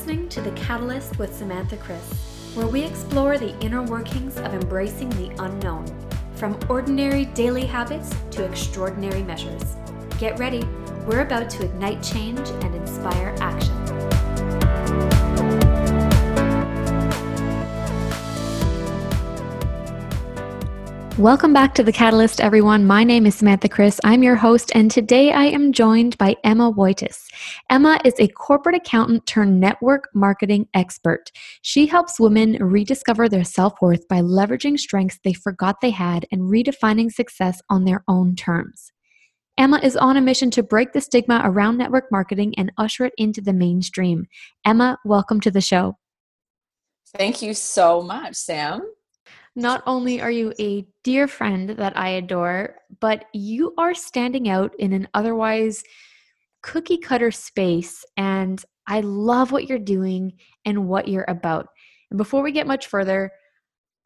Listening 0.00 0.30
to 0.30 0.40
The 0.40 0.52
Catalyst 0.52 1.18
with 1.18 1.36
Samantha 1.36 1.76
Chris, 1.76 2.54
where 2.54 2.66
we 2.66 2.82
explore 2.84 3.36
the 3.36 3.54
inner 3.60 3.82
workings 3.82 4.38
of 4.38 4.54
embracing 4.54 5.10
the 5.10 5.30
unknown, 5.44 5.84
from 6.36 6.58
ordinary 6.70 7.26
daily 7.26 7.66
habits 7.66 8.10
to 8.30 8.42
extraordinary 8.46 9.22
measures. 9.22 9.76
Get 10.18 10.38
ready, 10.38 10.66
we're 11.06 11.20
about 11.20 11.50
to 11.50 11.66
ignite 11.66 12.02
change 12.02 12.38
and 12.48 12.74
inspire 12.74 13.36
action. 13.40 13.79
Welcome 21.18 21.52
back 21.52 21.74
to 21.74 21.82
The 21.82 21.92
Catalyst, 21.92 22.40
everyone. 22.40 22.86
My 22.86 23.04
name 23.04 23.26
is 23.26 23.34
Samantha 23.34 23.68
Chris. 23.68 24.00
I'm 24.04 24.22
your 24.22 24.36
host, 24.36 24.70
and 24.74 24.90
today 24.90 25.32
I 25.32 25.44
am 25.44 25.72
joined 25.72 26.16
by 26.16 26.36
Emma 26.44 26.72
Wojtas. 26.72 27.28
Emma 27.68 27.98
is 28.04 28.14
a 28.18 28.28
corporate 28.28 28.76
accountant 28.76 29.26
turned 29.26 29.60
network 29.60 30.08
marketing 30.14 30.68
expert. 30.72 31.30
She 31.60 31.86
helps 31.86 32.18
women 32.18 32.52
rediscover 32.64 33.28
their 33.28 33.44
self 33.44 33.74
worth 33.82 34.08
by 34.08 34.20
leveraging 34.20 34.78
strengths 34.78 35.18
they 35.22 35.34
forgot 35.34 35.80
they 35.82 35.90
had 35.90 36.24
and 36.32 36.42
redefining 36.42 37.10
success 37.12 37.60
on 37.68 37.84
their 37.84 38.02
own 38.08 38.34
terms. 38.34 38.92
Emma 39.58 39.78
is 39.82 39.96
on 39.96 40.16
a 40.16 40.22
mission 40.22 40.50
to 40.52 40.62
break 40.62 40.92
the 40.92 41.02
stigma 41.02 41.42
around 41.44 41.76
network 41.76 42.10
marketing 42.10 42.54
and 42.56 42.72
usher 42.78 43.04
it 43.04 43.12
into 43.18 43.42
the 43.42 43.52
mainstream. 43.52 44.26
Emma, 44.64 44.96
welcome 45.04 45.40
to 45.40 45.50
the 45.50 45.60
show. 45.60 45.98
Thank 47.08 47.42
you 47.42 47.52
so 47.52 48.00
much, 48.00 48.36
Sam. 48.36 48.80
Not 49.56 49.82
only 49.86 50.20
are 50.20 50.30
you 50.30 50.52
a 50.58 50.86
dear 51.02 51.26
friend 51.26 51.70
that 51.70 51.96
I 51.96 52.10
adore, 52.10 52.76
but 53.00 53.24
you 53.32 53.74
are 53.78 53.94
standing 53.94 54.48
out 54.48 54.72
in 54.78 54.92
an 54.92 55.08
otherwise 55.14 55.82
cookie 56.62 56.98
cutter 56.98 57.30
space. 57.30 58.04
And 58.16 58.64
I 58.86 59.00
love 59.00 59.52
what 59.52 59.68
you're 59.68 59.78
doing 59.78 60.34
and 60.64 60.88
what 60.88 61.08
you're 61.08 61.24
about. 61.28 61.68
And 62.10 62.18
before 62.18 62.42
we 62.42 62.52
get 62.52 62.66
much 62.66 62.86
further, 62.86 63.32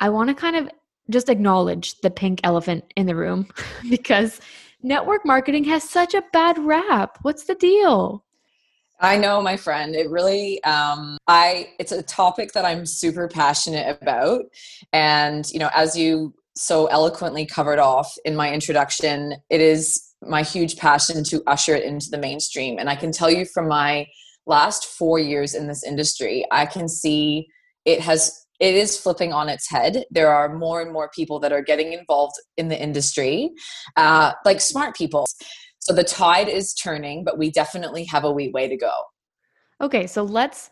I 0.01 0.09
want 0.09 0.29
to 0.29 0.35
kind 0.35 0.57
of 0.57 0.71
just 1.11 1.29
acknowledge 1.29 2.01
the 2.01 2.11
pink 2.11 2.41
elephant 2.45 2.85
in 2.97 3.07
the 3.07 3.17
room 3.17 3.49
because 3.91 4.41
network 4.83 5.27
marketing 5.27 5.65
has 5.65 5.89
such 5.89 6.15
a 6.15 6.25
bad 6.33 6.59
rap. 6.59 7.19
What's 7.23 7.45
the 7.45 7.55
deal? 7.55 8.24
I 9.05 9.17
know, 9.17 9.41
my 9.43 9.57
friend. 9.57 9.95
It 9.95 10.11
really, 10.11 10.63
um, 10.65 11.19
I. 11.29 11.69
It's 11.79 11.93
a 11.93 12.03
topic 12.03 12.53
that 12.53 12.65
I'm 12.65 12.87
super 12.87 13.29
passionate 13.29 13.99
about, 14.01 14.45
and 14.93 15.45
you 15.53 15.59
know, 15.59 15.71
as 15.75 15.97
you 15.97 16.35
so 16.57 16.87
eloquently 16.87 17.45
covered 17.45 17.79
off 17.79 18.17
in 18.25 18.35
my 18.35 18.53
introduction, 18.53 19.35
it 19.51 19.61
is 19.61 20.03
my 20.23 20.43
huge 20.43 20.77
passion 20.77 21.23
to 21.25 21.43
usher 21.47 21.75
it 21.75 21.85
into 21.85 22.09
the 22.11 22.19
mainstream. 22.19 22.79
And 22.79 22.89
I 22.89 22.97
can 22.97 23.13
tell 23.13 23.31
you 23.31 23.45
from 23.45 23.69
my 23.69 24.07
last 24.47 24.87
four 24.87 25.19
years 25.19 25.55
in 25.55 25.67
this 25.67 25.83
industry, 25.83 26.47
I 26.51 26.67
can 26.67 26.89
see 26.89 27.49
it 27.85 28.01
has 28.01 28.45
it 28.61 28.75
is 28.75 28.97
flipping 28.97 29.33
on 29.33 29.49
its 29.49 29.69
head. 29.69 30.05
There 30.11 30.33
are 30.33 30.57
more 30.57 30.81
and 30.81 30.93
more 30.93 31.11
people 31.15 31.41
that 31.41 31.53
are 31.53 31.63
getting 31.63 31.93
involved 31.93 32.37
in 32.57 32.69
the 32.69 32.81
industry, 32.81 33.51
uh, 33.97 34.33
like 34.45 34.61
smart 34.61 34.97
people. 34.97 35.27
So 35.85 35.93
the 35.93 36.03
tide 36.03 36.49
is 36.49 36.73
turning, 36.73 37.25
but 37.25 37.37
we 37.37 37.51
definitely 37.51 38.05
have 38.05 38.25
a 38.25 38.33
wee 38.33 38.51
way 38.51 38.69
to 38.69 38.77
go. 38.77 38.93
Okay, 39.83 40.07
so 40.07 40.23
let's 40.23 40.71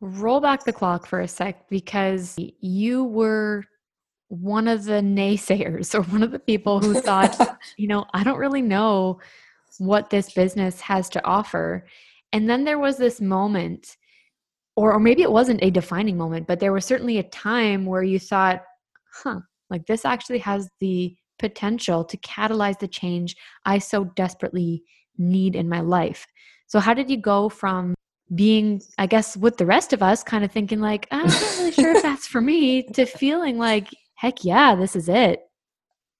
roll 0.00 0.40
back 0.40 0.62
the 0.64 0.72
clock 0.72 1.06
for 1.06 1.20
a 1.20 1.28
sec 1.28 1.68
because 1.68 2.36
you 2.60 3.04
were 3.04 3.64
one 4.28 4.68
of 4.68 4.84
the 4.84 5.00
naysayers 5.00 5.92
or 5.94 6.02
one 6.02 6.22
of 6.22 6.30
the 6.30 6.38
people 6.38 6.78
who 6.78 6.94
thought, 6.94 7.36
you 7.76 7.88
know, 7.88 8.06
I 8.14 8.22
don't 8.22 8.38
really 8.38 8.62
know 8.62 9.18
what 9.78 10.10
this 10.10 10.32
business 10.32 10.80
has 10.80 11.08
to 11.10 11.24
offer. 11.24 11.84
And 12.32 12.48
then 12.48 12.62
there 12.62 12.78
was 12.78 12.96
this 12.96 13.20
moment, 13.20 13.96
or, 14.76 14.92
or 14.92 15.00
maybe 15.00 15.22
it 15.22 15.32
wasn't 15.32 15.64
a 15.64 15.70
defining 15.70 16.16
moment, 16.16 16.46
but 16.46 16.60
there 16.60 16.72
was 16.72 16.84
certainly 16.84 17.18
a 17.18 17.24
time 17.24 17.86
where 17.86 18.04
you 18.04 18.20
thought, 18.20 18.62
huh, 19.12 19.40
like 19.68 19.84
this 19.86 20.04
actually 20.04 20.38
has 20.38 20.68
the 20.78 21.16
potential 21.38 22.04
to 22.04 22.16
catalyze 22.18 22.78
the 22.78 22.88
change 22.88 23.36
I 23.64 23.78
so 23.78 24.04
desperately 24.04 24.82
need 25.18 25.56
in 25.56 25.68
my 25.68 25.80
life. 25.80 26.26
So, 26.66 26.80
how 26.80 26.94
did 26.94 27.10
you 27.10 27.16
go 27.16 27.48
from 27.48 27.94
being, 28.34 28.80
I 28.98 29.06
guess, 29.06 29.36
with 29.36 29.58
the 29.58 29.66
rest 29.66 29.92
of 29.92 30.02
us, 30.02 30.22
kind 30.22 30.44
of 30.44 30.52
thinking 30.52 30.80
like, 30.80 31.06
I'm 31.10 31.26
not 31.26 31.56
really 31.58 31.72
sure 31.72 31.94
if 31.94 32.02
that's 32.02 32.26
for 32.26 32.40
me, 32.40 32.82
to 32.94 33.04
feeling 33.06 33.58
like, 33.58 33.88
heck 34.14 34.44
yeah, 34.44 34.74
this 34.74 34.96
is 34.96 35.08
it? 35.08 35.40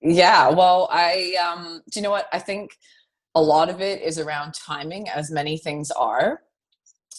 Yeah, 0.01 0.51
well, 0.51 0.89
I, 0.93 1.35
um, 1.43 1.81
do 1.91 1.99
you 1.99 2.03
know 2.03 2.11
what? 2.11 2.29
I 2.33 2.39
think 2.39 2.73
a 3.35 3.43
lot 3.43 3.71
of 3.71 3.81
it 3.81 4.03
is 4.03 4.19
around 4.19 4.55
timing, 4.55 5.09
as 5.09 5.31
many 5.31 5.57
things 5.57 5.91
are. 5.91 6.43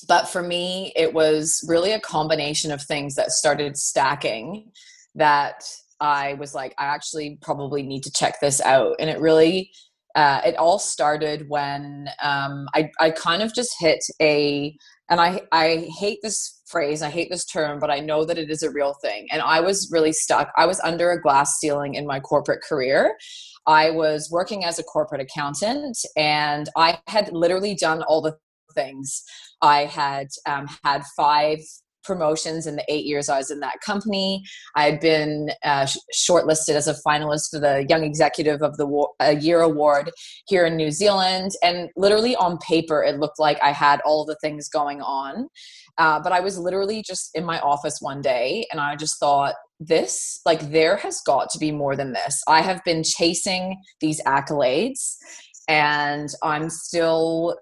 But 0.07 0.28
for 0.28 0.44
me, 0.44 0.94
it 0.95 1.13
was 1.13 1.66
really 1.67 1.94
a 1.94 2.00
combination 2.00 2.72
of 2.72 2.81
things 2.81 3.16
that 3.16 3.31
started 3.31 3.75
stacking 3.78 4.72
that 5.16 5.66
I 6.00 6.33
was 6.35 6.53
like, 6.53 6.73
I 6.78 6.85
actually 6.85 7.38
probably 7.41 7.83
need 7.83 8.03
to 8.03 8.11
check 8.11 8.39
this 8.39 8.61
out. 8.61 8.95
And 9.00 9.09
it 9.09 9.19
really, 9.19 9.72
uh, 10.16 10.41
it 10.45 10.56
all 10.57 10.79
started 10.79 11.45
when 11.50 12.09
um, 12.22 12.67
I, 12.73 12.89
I 13.00 13.11
kind 13.11 13.41
of 13.41 13.53
just 13.53 13.75
hit 13.79 14.00
a, 14.22 14.75
and 15.09 15.19
I, 15.19 15.41
I 15.51 15.88
hate 16.00 16.19
this 16.22 16.61
phrase, 16.67 17.01
I 17.01 17.09
hate 17.09 17.29
this 17.29 17.45
term, 17.45 17.79
but 17.79 17.91
I 17.91 18.00
know 18.00 18.25
that 18.25 18.38
it 18.38 18.50
is 18.50 18.63
a 18.63 18.72
real 18.72 18.95
thing. 19.01 19.28
And 19.31 19.41
I 19.41 19.59
was 19.61 19.89
really 19.91 20.13
stuck. 20.13 20.51
I 20.57 20.66
was 20.66 20.79
under 20.81 21.11
a 21.11 21.22
glass 21.22 21.59
ceiling 21.59 21.95
in 21.95 22.07
my 22.07 22.19
corporate 22.19 22.63
career. 22.67 23.16
I 23.67 23.91
was 23.91 24.29
working 24.31 24.63
as 24.63 24.79
a 24.79 24.84
corporate 24.84 25.22
accountant 25.22 25.97
and 26.16 26.69
I 26.75 27.00
had 27.07 27.31
literally 27.31 27.75
done 27.75 28.03
all 28.03 28.22
the 28.22 28.38
things. 28.73 29.23
I 29.61 29.85
had 29.85 30.28
um, 30.47 30.67
had 30.84 31.03
five 31.17 31.59
promotions 32.05 32.67
in 32.67 32.75
the 32.75 32.85
eight 32.88 33.05
years 33.05 33.29
I 33.29 33.38
was 33.38 33.51
in 33.51 33.59
that 33.61 33.81
company. 33.81 34.43
I 34.75 34.83
had 34.83 34.99
been 34.99 35.49
uh, 35.63 35.88
shortlisted 36.13 36.75
as 36.75 36.88
a 36.88 36.95
finalist 37.05 37.51
for 37.51 37.59
the 37.59 37.85
Young 37.89 38.03
Executive 38.03 38.61
of 38.61 38.77
the 38.77 38.85
War- 38.85 39.13
Year 39.39 39.61
award 39.61 40.11
here 40.47 40.66
in 40.66 40.75
New 40.75 40.91
Zealand. 40.91 41.51
And 41.63 41.89
literally 41.95 42.35
on 42.35 42.57
paper, 42.59 43.03
it 43.03 43.19
looked 43.19 43.39
like 43.39 43.61
I 43.61 43.71
had 43.71 44.01
all 44.01 44.25
the 44.25 44.38
things 44.41 44.69
going 44.69 45.01
on. 45.01 45.47
Uh, 45.97 46.19
but 46.21 46.31
I 46.31 46.41
was 46.41 46.57
literally 46.57 47.01
just 47.01 47.31
in 47.35 47.45
my 47.45 47.59
office 47.59 47.97
one 48.01 48.22
day 48.22 48.66
and 48.72 48.81
I 48.81 48.95
just 48.95 49.19
thought, 49.19 49.55
this, 49.79 50.39
like, 50.45 50.72
there 50.72 50.95
has 50.97 51.22
got 51.25 51.49
to 51.49 51.59
be 51.59 51.69
more 51.69 51.97
than 51.97 52.13
this. 52.13 52.41
I 52.47 52.61
have 52.61 52.81
been 52.85 53.03
chasing 53.03 53.77
these 53.99 54.22
accolades 54.23 55.16
and 55.67 56.29
I'm 56.43 56.69
still 56.69 57.57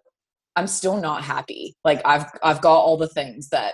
I'm 0.56 0.68
still 0.68 0.98
not 0.98 1.24
happy. 1.24 1.76
Like 1.84 2.02
I've 2.06 2.26
I've 2.44 2.62
got 2.62 2.80
all 2.80 2.98
the 2.98 3.08
things 3.08 3.50
that 3.50 3.74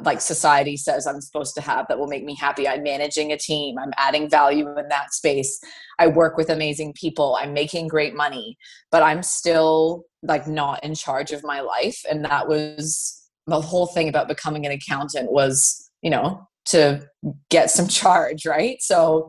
like 0.00 0.20
society 0.20 0.76
says 0.76 1.06
I'm 1.06 1.20
supposed 1.20 1.54
to 1.54 1.60
have 1.60 1.86
that 1.88 1.98
will 1.98 2.08
make 2.08 2.24
me 2.24 2.34
happy. 2.34 2.66
I'm 2.66 2.82
managing 2.82 3.32
a 3.32 3.38
team. 3.38 3.76
I'm 3.78 3.92
adding 3.96 4.28
value 4.28 4.68
in 4.76 4.88
that 4.88 5.12
space. 5.14 5.60
I 5.98 6.08
work 6.08 6.36
with 6.36 6.50
amazing 6.50 6.94
people. 6.94 7.38
I'm 7.40 7.52
making 7.52 7.88
great 7.88 8.14
money, 8.14 8.56
but 8.90 9.02
I'm 9.02 9.22
still 9.22 10.04
like 10.22 10.48
not 10.48 10.82
in 10.82 10.94
charge 10.94 11.30
of 11.30 11.44
my 11.44 11.60
life. 11.60 12.00
And 12.10 12.24
that 12.24 12.48
was 12.48 13.22
the 13.46 13.60
whole 13.60 13.86
thing 13.86 14.08
about 14.08 14.28
becoming 14.28 14.66
an 14.66 14.72
accountant 14.72 15.30
was, 15.30 15.90
you 16.02 16.10
know, 16.10 16.48
to 16.66 17.06
get 17.50 17.70
some 17.70 17.88
charge, 18.00 18.46
right? 18.46 18.80
So 18.80 19.28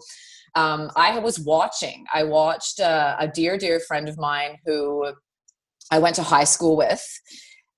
um, 0.56 0.90
I 0.96 1.20
was 1.20 1.40
watching. 1.40 2.06
I 2.14 2.24
watched 2.24 2.80
uh, 2.80 3.16
a 3.20 3.28
dear, 3.28 3.58
dear 3.58 3.80
friend 3.80 4.08
of 4.08 4.18
mine 4.18 4.58
who 4.66 5.14
I 5.92 6.00
went 6.00 6.16
to 6.16 6.24
high 6.24 6.46
school 6.46 6.78
with 6.78 7.06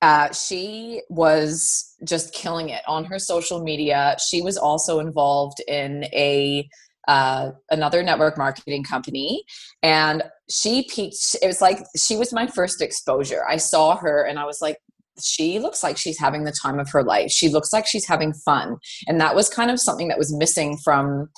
uh, 0.02 0.32
she 0.32 1.02
was 1.10 1.96
just 2.04 2.34
killing 2.34 2.70
it 2.70 2.82
on 2.88 3.06
her 3.06 3.20
social 3.20 3.64
media. 3.64 4.16
She 4.26 4.42
was 4.42 4.58
also 4.58 5.00
involved 5.00 5.60
in 5.68 6.06
a 6.14 6.68
uh, 7.08 7.52
another 7.72 8.04
network 8.04 8.38
marketing 8.38 8.84
company, 8.84 9.44
and 9.82 10.24
she 10.50 10.88
peaked. 10.90 11.36
It 11.42 11.48
was 11.48 11.62
like 11.62 11.80
she 11.96 12.18
was 12.18 12.34
my 12.34 12.48
first 12.48 12.82
exposure. 12.82 13.44
I 13.48 13.58
saw 13.58 13.96
her, 13.98 14.24
and 14.24 14.38
I 14.38 14.46
was 14.46 14.62
like, 14.62 14.78
she 15.20 15.60
looks 15.60 15.84
like 15.84 15.98
she's 15.98 16.20
having 16.20 16.44
the 16.44 16.52
time 16.52 16.80
of 16.80 16.90
her 16.92 17.04
life. 17.04 17.32
She 17.32 17.50
looks 17.50 17.74
like 17.74 17.88
she's 17.88 18.06
having 18.06 18.34
fun, 18.34 18.78
and 19.08 19.20
that 19.22 19.36
was 19.36 19.50
kind 19.50 19.72
of 19.72 19.80
something 19.80 20.10
that 20.10 20.20
was 20.20 20.36
missing 20.36 20.78
from 20.84 21.30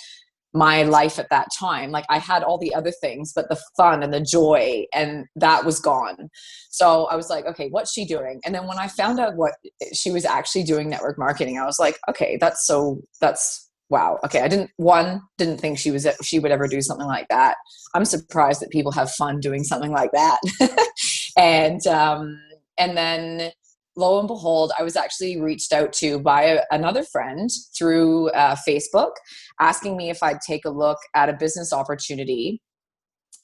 my 0.54 0.84
life 0.84 1.20
at 1.20 1.30
that 1.30 1.48
time. 1.58 1.92
Like 1.92 2.06
I 2.10 2.18
had 2.18 2.44
all 2.44 2.58
the 2.58 2.74
other 2.74 2.92
things, 2.92 3.34
but 3.34 3.50
the 3.50 3.60
fun 3.78 4.02
and 4.02 4.14
the 4.14 4.22
joy 4.22 4.86
and 4.94 5.26
that 5.36 5.66
was 5.66 5.80
gone. 5.80 6.30
So 6.72 7.06
I 7.06 7.16
was 7.16 7.30
like, 7.30 7.46
okay, 7.46 7.70
what's 7.70 7.94
she 7.94 8.06
doing? 8.06 8.42
And 8.46 8.56
then 8.56 8.68
when 8.68 8.80
I 8.80 8.88
found 8.88 9.20
out 9.20 9.36
what 9.36 9.54
she 9.94 10.12
was 10.12 10.26
actually 10.26 10.64
doing 10.64 10.90
network 10.90 11.18
marketing, 11.20 11.60
I 11.60 11.66
was 11.66 11.80
like, 11.80 12.00
okay, 12.10 12.38
that's 12.42 12.66
so 12.66 13.02
that's 13.22 13.70
wow. 13.90 14.18
Okay, 14.26 14.42
I 14.42 14.48
didn't 14.48 14.72
one 14.78 15.22
didn't 15.38 15.60
think 15.60 15.78
she 15.78 15.92
was 15.92 16.08
she 16.24 16.40
would 16.40 16.52
ever 16.52 16.68
do 16.68 16.82
something 16.82 17.08
like 17.08 17.28
that. 17.30 17.56
I'm 17.94 18.06
surprised 18.06 18.62
that 18.62 18.72
people 18.72 18.92
have 18.94 19.12
fun 19.12 19.40
doing 19.40 19.64
something 19.64 19.92
like 19.92 20.12
that. 20.14 20.40
and 21.38 21.86
um 21.88 22.40
and 22.80 22.98
then 22.98 23.52
lo 24.00 24.20
and 24.20 24.28
behold, 24.28 24.72
I 24.80 24.84
was 24.84 24.96
actually 24.96 25.40
reached 25.40 25.74
out 25.74 25.94
to 25.94 26.20
by 26.20 26.44
a, 26.44 26.62
another 26.72 27.04
friend 27.04 27.50
through 27.78 28.30
uh, 28.30 28.56
Facebook 28.68 29.12
asking 29.60 29.98
me 29.98 30.10
if 30.10 30.24
I'd 30.24 30.42
take 30.42 30.66
a 30.66 30.70
look 30.70 30.98
at 31.14 31.30
a 31.30 31.34
business 31.34 31.74
opportunity 31.74 32.62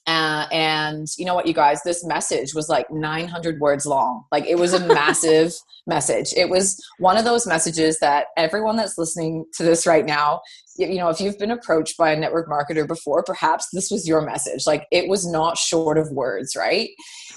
Uh, 0.06 0.46
and 0.52 1.08
you 1.18 1.24
know 1.24 1.34
what, 1.34 1.46
you 1.46 1.52
guys, 1.52 1.82
this 1.82 2.04
message 2.04 2.54
was 2.54 2.68
like 2.68 2.90
900 2.90 3.58
words 3.58 3.86
long. 3.86 4.24
Like 4.30 4.46
it 4.46 4.56
was 4.56 4.72
a 4.72 4.86
massive 4.86 5.52
message. 5.86 6.32
It 6.36 6.48
was 6.48 6.80
one 6.98 7.16
of 7.16 7.24
those 7.24 7.46
messages 7.46 7.98
that 7.98 8.26
everyone 8.36 8.76
that's 8.76 8.98
listening 8.98 9.44
to 9.54 9.64
this 9.64 9.86
right 9.86 10.06
now, 10.06 10.42
you 10.78 10.96
know, 10.96 11.08
if 11.08 11.20
you've 11.20 11.38
been 11.38 11.50
approached 11.50 11.96
by 11.96 12.12
a 12.12 12.18
network 12.18 12.48
marketer 12.48 12.86
before, 12.86 13.24
perhaps 13.24 13.68
this 13.72 13.90
was 13.90 14.06
your 14.06 14.20
message. 14.20 14.66
Like 14.66 14.86
it 14.92 15.08
was 15.08 15.26
not 15.26 15.58
short 15.58 15.98
of 15.98 16.10
words, 16.12 16.54
right? 16.56 16.90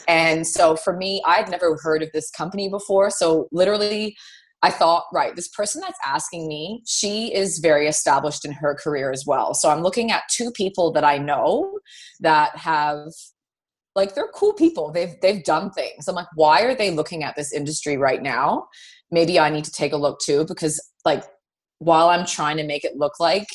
And 0.07 0.45
so 0.45 0.75
for 0.75 0.95
me, 0.95 1.21
I'd 1.25 1.49
never 1.49 1.77
heard 1.81 2.03
of 2.03 2.11
this 2.13 2.29
company 2.29 2.69
before. 2.69 3.09
So 3.09 3.47
literally, 3.51 4.15
I 4.61 4.71
thought, 4.71 5.05
right, 5.13 5.35
this 5.35 5.47
person 5.47 5.81
that's 5.81 5.99
asking 6.05 6.47
me, 6.47 6.83
she 6.85 7.33
is 7.33 7.59
very 7.59 7.87
established 7.87 8.43
in 8.43 8.51
her 8.51 8.75
career 8.75 9.11
as 9.11 9.23
well. 9.25 9.53
So 9.53 9.69
I'm 9.69 9.81
looking 9.81 10.11
at 10.11 10.23
two 10.29 10.51
people 10.51 10.91
that 10.93 11.05
I 11.05 11.17
know 11.17 11.79
that 12.19 12.55
have 12.57 13.07
like 13.95 14.15
they're 14.15 14.31
cool 14.33 14.53
people. 14.53 14.91
They've 14.91 15.15
they've 15.21 15.43
done 15.43 15.71
things. 15.71 16.07
I'm 16.07 16.15
like, 16.15 16.27
why 16.35 16.61
are 16.63 16.75
they 16.75 16.91
looking 16.91 17.23
at 17.23 17.35
this 17.35 17.53
industry 17.53 17.97
right 17.97 18.21
now? 18.21 18.67
Maybe 19.11 19.39
I 19.39 19.49
need 19.49 19.65
to 19.65 19.71
take 19.71 19.93
a 19.93 19.97
look 19.97 20.19
too 20.19 20.45
because 20.45 20.79
like 21.05 21.23
while 21.79 22.09
I'm 22.09 22.25
trying 22.25 22.57
to 22.57 22.63
make 22.63 22.83
it 22.83 22.97
look 22.97 23.19
like 23.19 23.47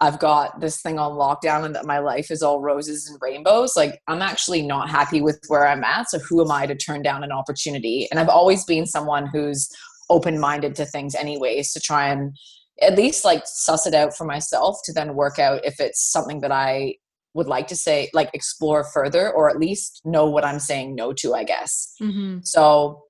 I've 0.00 0.18
got 0.18 0.60
this 0.60 0.82
thing 0.82 0.98
on 0.98 1.12
lockdown 1.12 1.64
and 1.64 1.74
that 1.74 1.86
my 1.86 1.98
life 1.98 2.30
is 2.30 2.42
all 2.42 2.60
roses 2.60 3.08
and 3.08 3.18
rainbows, 3.22 3.76
like 3.76 4.00
I'm 4.08 4.20
actually 4.20 4.62
not 4.62 4.90
happy 4.90 5.20
with 5.22 5.40
where 5.48 5.66
I'm 5.66 5.84
at. 5.84 6.10
So 6.10 6.18
who 6.18 6.42
am 6.42 6.50
I 6.50 6.66
to 6.66 6.74
turn 6.74 7.02
down 7.02 7.22
an 7.22 7.30
opportunity? 7.30 8.08
And 8.10 8.18
I've 8.18 8.28
always 8.28 8.64
been 8.64 8.84
someone 8.84 9.26
who's 9.26 9.70
open 10.12 10.38
minded 10.38 10.74
to 10.76 10.84
things 10.84 11.14
anyways 11.14 11.72
to 11.72 11.80
try 11.80 12.08
and 12.08 12.36
at 12.80 12.96
least 12.96 13.24
like 13.24 13.42
suss 13.46 13.86
it 13.86 13.94
out 13.94 14.14
for 14.14 14.24
myself 14.24 14.76
to 14.84 14.92
then 14.92 15.14
work 15.14 15.38
out 15.38 15.64
if 15.64 15.80
it's 15.80 16.02
something 16.12 16.40
that 16.40 16.52
I 16.52 16.96
would 17.34 17.46
like 17.46 17.66
to 17.68 17.76
say 17.76 18.10
like 18.12 18.30
explore 18.34 18.84
further 18.84 19.32
or 19.32 19.48
at 19.48 19.58
least 19.58 20.02
know 20.04 20.26
what 20.26 20.44
I'm 20.44 20.58
saying 20.58 20.94
no 20.94 21.12
to 21.14 21.34
I 21.34 21.44
guess. 21.44 21.94
Mm-hmm. 22.00 22.40
So 22.44 23.04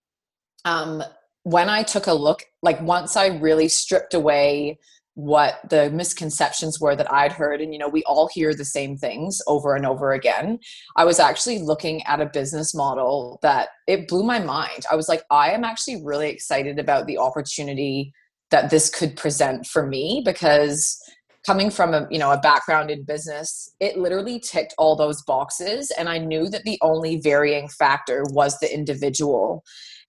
um 0.64 1.02
when 1.42 1.68
I 1.68 1.82
took 1.82 2.06
a 2.06 2.14
look 2.14 2.44
like 2.62 2.80
once 2.80 3.16
I 3.16 3.26
really 3.26 3.68
stripped 3.68 4.14
away 4.14 4.78
what 5.14 5.60
the 5.68 5.90
misconceptions 5.90 6.80
were 6.80 6.96
that 6.96 7.12
I'd 7.12 7.32
heard. 7.32 7.60
And, 7.60 7.72
you 7.72 7.78
know, 7.78 7.88
we 7.88 8.02
all 8.04 8.28
hear 8.32 8.54
the 8.54 8.64
same 8.64 8.96
things 8.96 9.42
over 9.46 9.74
and 9.74 9.84
over 9.84 10.12
again. 10.12 10.58
I 10.96 11.04
was 11.04 11.18
actually 11.18 11.58
looking 11.58 12.02
at 12.04 12.20
a 12.20 12.26
business 12.26 12.74
model 12.74 13.38
that 13.42 13.68
it 13.86 14.08
blew 14.08 14.22
my 14.22 14.38
mind. 14.38 14.84
I 14.90 14.96
was 14.96 15.08
like, 15.08 15.22
I 15.30 15.50
am 15.50 15.64
actually 15.64 16.02
really 16.02 16.30
excited 16.30 16.78
about 16.78 17.06
the 17.06 17.18
opportunity 17.18 18.12
that 18.50 18.70
this 18.70 18.88
could 18.88 19.16
present 19.16 19.66
for 19.66 19.86
me 19.86 20.22
because 20.24 20.98
coming 21.44 21.70
from 21.70 21.92
a 21.92 22.06
you 22.10 22.18
know 22.18 22.30
a 22.30 22.38
background 22.38 22.90
in 22.90 23.02
business 23.02 23.74
it 23.80 23.98
literally 23.98 24.38
ticked 24.38 24.74
all 24.78 24.94
those 24.94 25.22
boxes 25.22 25.90
and 25.98 26.08
i 26.08 26.18
knew 26.18 26.48
that 26.48 26.62
the 26.62 26.78
only 26.82 27.16
varying 27.16 27.68
factor 27.68 28.24
was 28.30 28.58
the 28.60 28.72
individual 28.72 29.64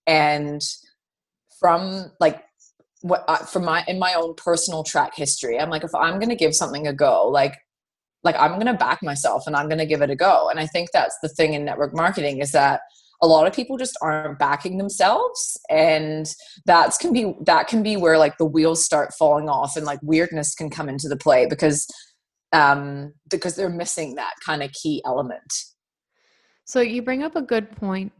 and 0.06 0.62
from 1.58 2.12
like 2.20 2.44
what 3.04 3.22
uh, 3.28 3.36
from 3.36 3.64
my 3.64 3.84
in 3.86 3.98
my 3.98 4.14
own 4.14 4.34
personal 4.34 4.82
track 4.82 5.12
history 5.14 5.60
i'm 5.60 5.68
like 5.68 5.84
if 5.84 5.94
i'm 5.94 6.18
going 6.18 6.30
to 6.30 6.34
give 6.34 6.54
something 6.54 6.86
a 6.86 6.92
go 6.92 7.28
like 7.28 7.54
like 8.22 8.34
i'm 8.38 8.54
going 8.54 8.66
to 8.66 8.74
back 8.74 9.02
myself 9.02 9.46
and 9.46 9.54
i'm 9.54 9.68
going 9.68 9.78
to 9.78 9.86
give 9.86 10.02
it 10.02 10.10
a 10.10 10.16
go. 10.16 10.48
And 10.48 10.58
i 10.58 10.66
think 10.66 10.88
that's 10.92 11.16
the 11.22 11.28
thing 11.28 11.52
in 11.52 11.64
network 11.64 11.94
marketing 11.94 12.40
is 12.40 12.52
that 12.52 12.80
a 13.22 13.26
lot 13.26 13.46
of 13.46 13.54
people 13.54 13.76
just 13.76 13.96
aren't 14.02 14.38
backing 14.38 14.76
themselves. 14.76 15.58
And 15.70 16.26
that's 16.66 16.98
can 16.98 17.12
be 17.12 17.34
that 17.46 17.68
can 17.68 17.82
be 17.82 17.96
where 17.96 18.18
like 18.18 18.36
the 18.38 18.44
wheels 18.44 18.84
start 18.84 19.14
falling 19.18 19.48
off 19.48 19.76
and 19.76 19.86
like 19.86 20.00
weirdness 20.02 20.54
can 20.54 20.68
come 20.68 20.88
into 20.88 21.08
the 21.08 21.16
play 21.16 21.46
because 21.46 21.86
um 22.52 23.12
because 23.30 23.56
they're 23.56 23.70
missing 23.70 24.16
that 24.16 24.34
kind 24.44 24.62
of 24.62 24.70
key 24.72 25.02
element. 25.06 25.52
So 26.66 26.80
you 26.80 27.02
bring 27.02 27.22
up 27.22 27.36
a 27.36 27.42
good 27.42 27.70
point 27.72 28.12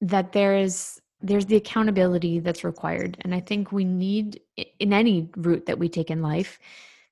that 0.00 0.32
there 0.32 0.56
is 0.56 1.00
there's 1.22 1.46
the 1.46 1.56
accountability 1.56 2.40
that's 2.40 2.64
required. 2.64 3.16
And 3.20 3.34
I 3.34 3.40
think 3.40 3.72
we 3.72 3.84
need, 3.84 4.40
in 4.78 4.92
any 4.92 5.30
route 5.36 5.66
that 5.66 5.78
we 5.78 5.88
take 5.88 6.10
in 6.10 6.22
life, 6.22 6.58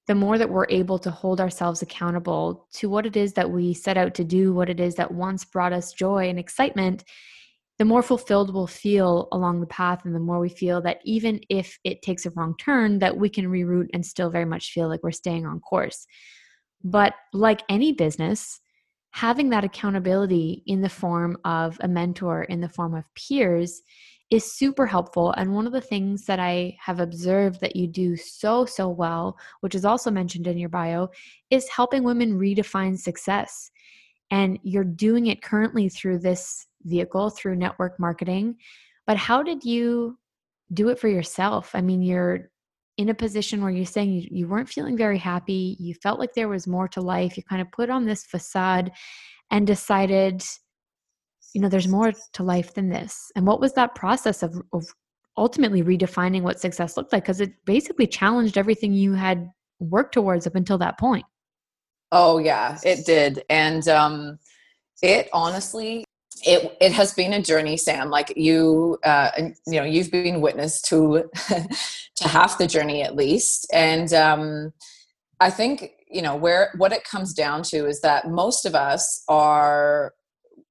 the 0.06 0.14
more 0.14 0.38
that 0.38 0.50
we're 0.50 0.66
able 0.68 0.98
to 0.98 1.10
hold 1.10 1.40
ourselves 1.40 1.82
accountable 1.82 2.66
to 2.74 2.88
what 2.90 3.06
it 3.06 3.16
is 3.16 3.34
that 3.34 3.50
we 3.50 3.72
set 3.74 3.96
out 3.96 4.14
to 4.14 4.24
do, 4.24 4.52
what 4.52 4.68
it 4.68 4.80
is 4.80 4.96
that 4.96 5.12
once 5.12 5.44
brought 5.44 5.72
us 5.72 5.92
joy 5.92 6.28
and 6.28 6.38
excitement, 6.38 7.04
the 7.80 7.84
more 7.86 8.02
fulfilled 8.02 8.52
we'll 8.52 8.66
feel 8.66 9.26
along 9.32 9.60
the 9.60 9.66
path 9.66 10.04
and 10.04 10.14
the 10.14 10.20
more 10.20 10.38
we 10.38 10.50
feel 10.50 10.82
that 10.82 11.00
even 11.04 11.40
if 11.48 11.78
it 11.82 12.02
takes 12.02 12.26
a 12.26 12.30
wrong 12.36 12.54
turn 12.58 12.98
that 12.98 13.16
we 13.16 13.30
can 13.30 13.46
reroute 13.46 13.88
and 13.94 14.04
still 14.04 14.28
very 14.28 14.44
much 14.44 14.72
feel 14.72 14.86
like 14.86 15.02
we're 15.02 15.10
staying 15.10 15.46
on 15.46 15.60
course 15.60 16.06
but 16.84 17.14
like 17.32 17.62
any 17.70 17.92
business 17.92 18.59
having 19.10 19.50
that 19.50 19.64
accountability 19.64 20.62
in 20.66 20.80
the 20.80 20.88
form 20.88 21.36
of 21.44 21.76
a 21.80 21.88
mentor, 21.88 22.44
in 22.44 22.60
the 22.60 22.68
form 22.68 22.94
of 22.94 23.04
peers, 23.14 23.82
is 24.30 24.52
super 24.52 24.86
helpful. 24.86 25.32
And 25.32 25.54
one 25.54 25.66
of 25.66 25.72
the 25.72 25.80
things 25.80 26.24
that 26.26 26.38
I 26.38 26.76
have 26.80 27.00
observed 27.00 27.60
that 27.60 27.74
you 27.74 27.88
do 27.88 28.16
so, 28.16 28.64
so 28.64 28.88
well, 28.88 29.36
which 29.60 29.74
is 29.74 29.84
also 29.84 30.10
mentioned 30.10 30.46
in 30.46 30.56
your 30.56 30.68
bio, 30.68 31.08
is 31.50 31.68
helping 31.68 32.04
women 32.04 32.38
redefine 32.38 32.96
success. 32.96 33.70
And 34.30 34.58
you're 34.62 34.84
doing 34.84 35.26
it 35.26 35.42
currently 35.42 35.88
through 35.88 36.20
this 36.20 36.66
vehicle, 36.84 37.30
through 37.30 37.56
network 37.56 37.98
marketing. 37.98 38.56
But 39.06 39.16
how 39.16 39.42
did 39.42 39.64
you 39.64 40.16
do 40.72 40.88
it 40.88 41.00
for 41.00 41.08
yourself? 41.08 41.72
I 41.74 41.80
mean, 41.80 42.00
you're 42.00 42.50
in 43.00 43.08
a 43.08 43.14
position 43.14 43.62
where 43.62 43.70
you're 43.70 43.86
saying 43.86 44.12
you, 44.12 44.28
you 44.30 44.46
weren't 44.46 44.68
feeling 44.68 44.94
very 44.94 45.16
happy, 45.16 45.74
you 45.80 45.94
felt 45.94 46.20
like 46.20 46.34
there 46.34 46.48
was 46.48 46.66
more 46.66 46.86
to 46.86 47.00
life, 47.00 47.34
you 47.34 47.42
kind 47.42 47.62
of 47.62 47.72
put 47.72 47.88
on 47.88 48.04
this 48.04 48.24
facade 48.24 48.92
and 49.50 49.66
decided, 49.66 50.42
you 51.54 51.62
know, 51.62 51.68
there's 51.70 51.88
more 51.88 52.12
to 52.34 52.42
life 52.42 52.74
than 52.74 52.90
this. 52.90 53.32
And 53.34 53.46
what 53.46 53.58
was 53.58 53.72
that 53.72 53.94
process 53.94 54.42
of, 54.42 54.54
of 54.74 54.84
ultimately 55.38 55.82
redefining 55.82 56.42
what 56.42 56.60
success 56.60 56.98
looked 56.98 57.10
like? 57.10 57.22
Because 57.22 57.40
it 57.40 57.54
basically 57.64 58.06
challenged 58.06 58.58
everything 58.58 58.92
you 58.92 59.14
had 59.14 59.50
worked 59.78 60.12
towards 60.12 60.46
up 60.46 60.54
until 60.54 60.76
that 60.76 60.98
point. 60.98 61.24
Oh, 62.12 62.36
yeah, 62.36 62.76
it 62.84 63.06
did. 63.06 63.44
And 63.48 63.88
um, 63.88 64.38
it 65.00 65.30
honestly 65.32 66.04
it 66.44 66.76
it 66.80 66.92
has 66.92 67.12
been 67.14 67.32
a 67.32 67.42
journey 67.42 67.76
sam 67.76 68.10
like 68.10 68.32
you 68.36 68.98
uh 69.04 69.30
you 69.66 69.78
know 69.78 69.84
you've 69.84 70.10
been 70.10 70.40
witness 70.40 70.80
to 70.82 71.28
to 72.16 72.28
half 72.28 72.58
the 72.58 72.66
journey 72.66 73.02
at 73.02 73.16
least. 73.16 73.66
And 73.72 74.12
um 74.12 74.72
i 75.40 75.50
think 75.50 75.92
you 76.10 76.22
know 76.22 76.36
where 76.36 76.72
what 76.76 76.92
it 76.92 77.04
comes 77.04 77.32
down 77.32 77.62
to 77.62 77.86
is 77.86 78.00
that 78.00 78.28
most 78.28 78.66
of 78.66 78.74
us 78.74 79.22
are 79.28 80.12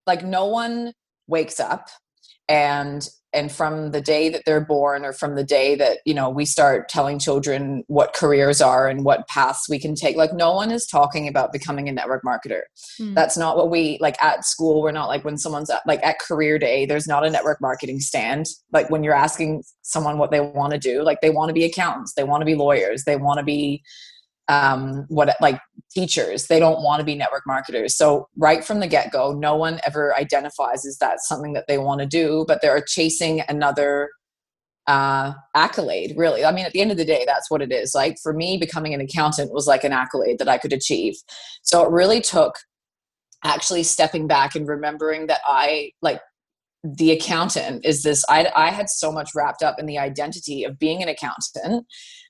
like 0.05 0.23
no 0.23 0.45
one 0.45 0.93
wakes 1.27 1.59
up 1.59 1.87
and 2.47 3.07
and 3.33 3.51
from 3.51 3.91
the 3.91 4.01
day 4.01 4.29
that 4.29 4.43
they're 4.45 4.63
born 4.63 5.05
or 5.05 5.13
from 5.13 5.35
the 5.35 5.43
day 5.43 5.75
that 5.75 5.99
you 6.05 6.13
know 6.13 6.29
we 6.29 6.45
start 6.45 6.89
telling 6.89 7.19
children 7.19 7.83
what 7.87 8.13
careers 8.13 8.61
are 8.61 8.87
and 8.87 9.05
what 9.05 9.27
paths 9.27 9.67
we 9.69 9.79
can 9.79 9.95
take 9.95 10.15
like 10.15 10.33
no 10.33 10.53
one 10.53 10.71
is 10.71 10.85
talking 10.85 11.27
about 11.27 11.53
becoming 11.53 11.87
a 11.87 11.91
network 11.91 12.23
marketer 12.23 12.61
mm. 12.99 13.13
that's 13.13 13.37
not 13.37 13.55
what 13.55 13.69
we 13.69 13.97
like 14.01 14.21
at 14.23 14.45
school 14.45 14.81
we're 14.81 14.91
not 14.91 15.07
like 15.07 15.23
when 15.23 15.37
someone's 15.37 15.69
at, 15.69 15.81
like 15.85 16.03
at 16.03 16.19
career 16.19 16.57
day 16.57 16.85
there's 16.85 17.07
not 17.07 17.25
a 17.25 17.29
network 17.29 17.59
marketing 17.61 17.99
stand 17.99 18.45
like 18.73 18.89
when 18.89 19.03
you're 19.03 19.13
asking 19.13 19.63
someone 19.81 20.17
what 20.17 20.31
they 20.31 20.39
want 20.41 20.73
to 20.73 20.79
do 20.79 21.03
like 21.03 21.21
they 21.21 21.29
want 21.29 21.49
to 21.49 21.53
be 21.53 21.65
accountants 21.65 22.13
they 22.13 22.23
want 22.23 22.41
to 22.41 22.45
be 22.45 22.55
lawyers 22.55 23.03
they 23.03 23.15
want 23.15 23.37
to 23.37 23.43
be 23.43 23.81
um, 24.49 25.05
what 25.09 25.35
like 25.39 25.61
teachers 25.91 26.47
they 26.47 26.59
don't 26.59 26.83
want 26.83 26.99
to 26.99 27.05
be 27.05 27.15
network 27.15 27.43
marketers. 27.47 27.95
So 27.95 28.27
right 28.35 28.63
from 28.65 28.79
the 28.79 28.87
get-go 28.87 29.33
no 29.33 29.55
one 29.55 29.79
ever 29.85 30.13
identifies 30.15 30.85
as 30.85 30.97
that 30.97 31.19
something 31.21 31.53
that 31.53 31.65
they 31.67 31.77
want 31.77 32.01
to 32.01 32.07
do 32.07 32.45
but 32.47 32.61
they're 32.61 32.81
chasing 32.81 33.41
another 33.47 34.09
uh, 34.87 35.33
accolade 35.55 36.15
really. 36.17 36.43
I 36.43 36.51
mean 36.51 36.65
at 36.65 36.73
the 36.73 36.81
end 36.81 36.91
of 36.91 36.97
the 36.97 37.05
day 37.05 37.23
that's 37.25 37.49
what 37.49 37.61
it 37.61 37.71
is. 37.71 37.93
Like 37.95 38.17
for 38.21 38.33
me 38.33 38.57
becoming 38.57 38.93
an 38.93 39.01
accountant 39.01 39.53
was 39.53 39.67
like 39.67 39.83
an 39.83 39.93
accolade 39.93 40.39
that 40.39 40.49
i 40.49 40.57
could 40.57 40.73
achieve. 40.73 41.13
So 41.61 41.85
it 41.85 41.91
really 41.91 42.19
took 42.19 42.55
actually 43.43 43.83
stepping 43.83 44.27
back 44.27 44.53
and 44.53 44.67
remembering 44.67 45.27
that 45.27 45.39
i 45.45 45.91
like 46.01 46.19
the 46.83 47.11
accountant 47.11 47.85
is 47.85 48.03
this 48.03 48.23
I, 48.29 48.49
I 48.55 48.69
had 48.69 48.89
so 48.89 49.11
much 49.11 49.31
wrapped 49.35 49.63
up 49.63 49.79
in 49.79 49.85
the 49.85 49.97
identity 49.97 50.63
of 50.63 50.79
being 50.79 51.01
an 51.03 51.09
accountant 51.09 51.85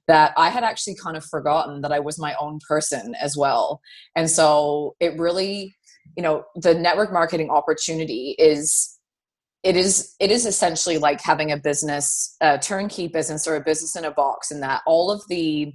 that 0.10 0.34
I 0.38 0.50
had 0.50 0.64
actually 0.64 0.96
kind 0.96 1.16
of 1.16 1.24
forgotten 1.24 1.82
that 1.82 1.92
I 1.92 2.00
was 2.00 2.18
my 2.18 2.34
own 2.42 2.58
person 2.68 3.14
as 3.22 3.38
well. 3.38 3.80
And 4.16 4.28
so 4.28 4.96
it 5.00 5.16
really, 5.20 5.76
you 6.18 6.24
know, 6.24 6.46
the 6.56 6.74
network 6.74 7.14
marketing 7.14 7.52
opportunity 7.52 8.36
is 8.40 8.98
it 9.62 9.76
is 9.76 10.16
it 10.20 10.32
is 10.32 10.48
essentially 10.48 10.98
like 10.98 11.22
having 11.22 11.52
a 11.52 11.58
business 11.58 12.36
a 12.42 12.58
turnkey 12.58 13.08
business 13.08 13.46
or 13.46 13.56
a 13.56 13.62
business 13.62 13.96
in 13.96 14.04
a 14.04 14.10
box 14.12 14.50
in 14.50 14.62
that 14.62 14.82
all 14.88 15.12
of 15.12 15.22
the 15.30 15.72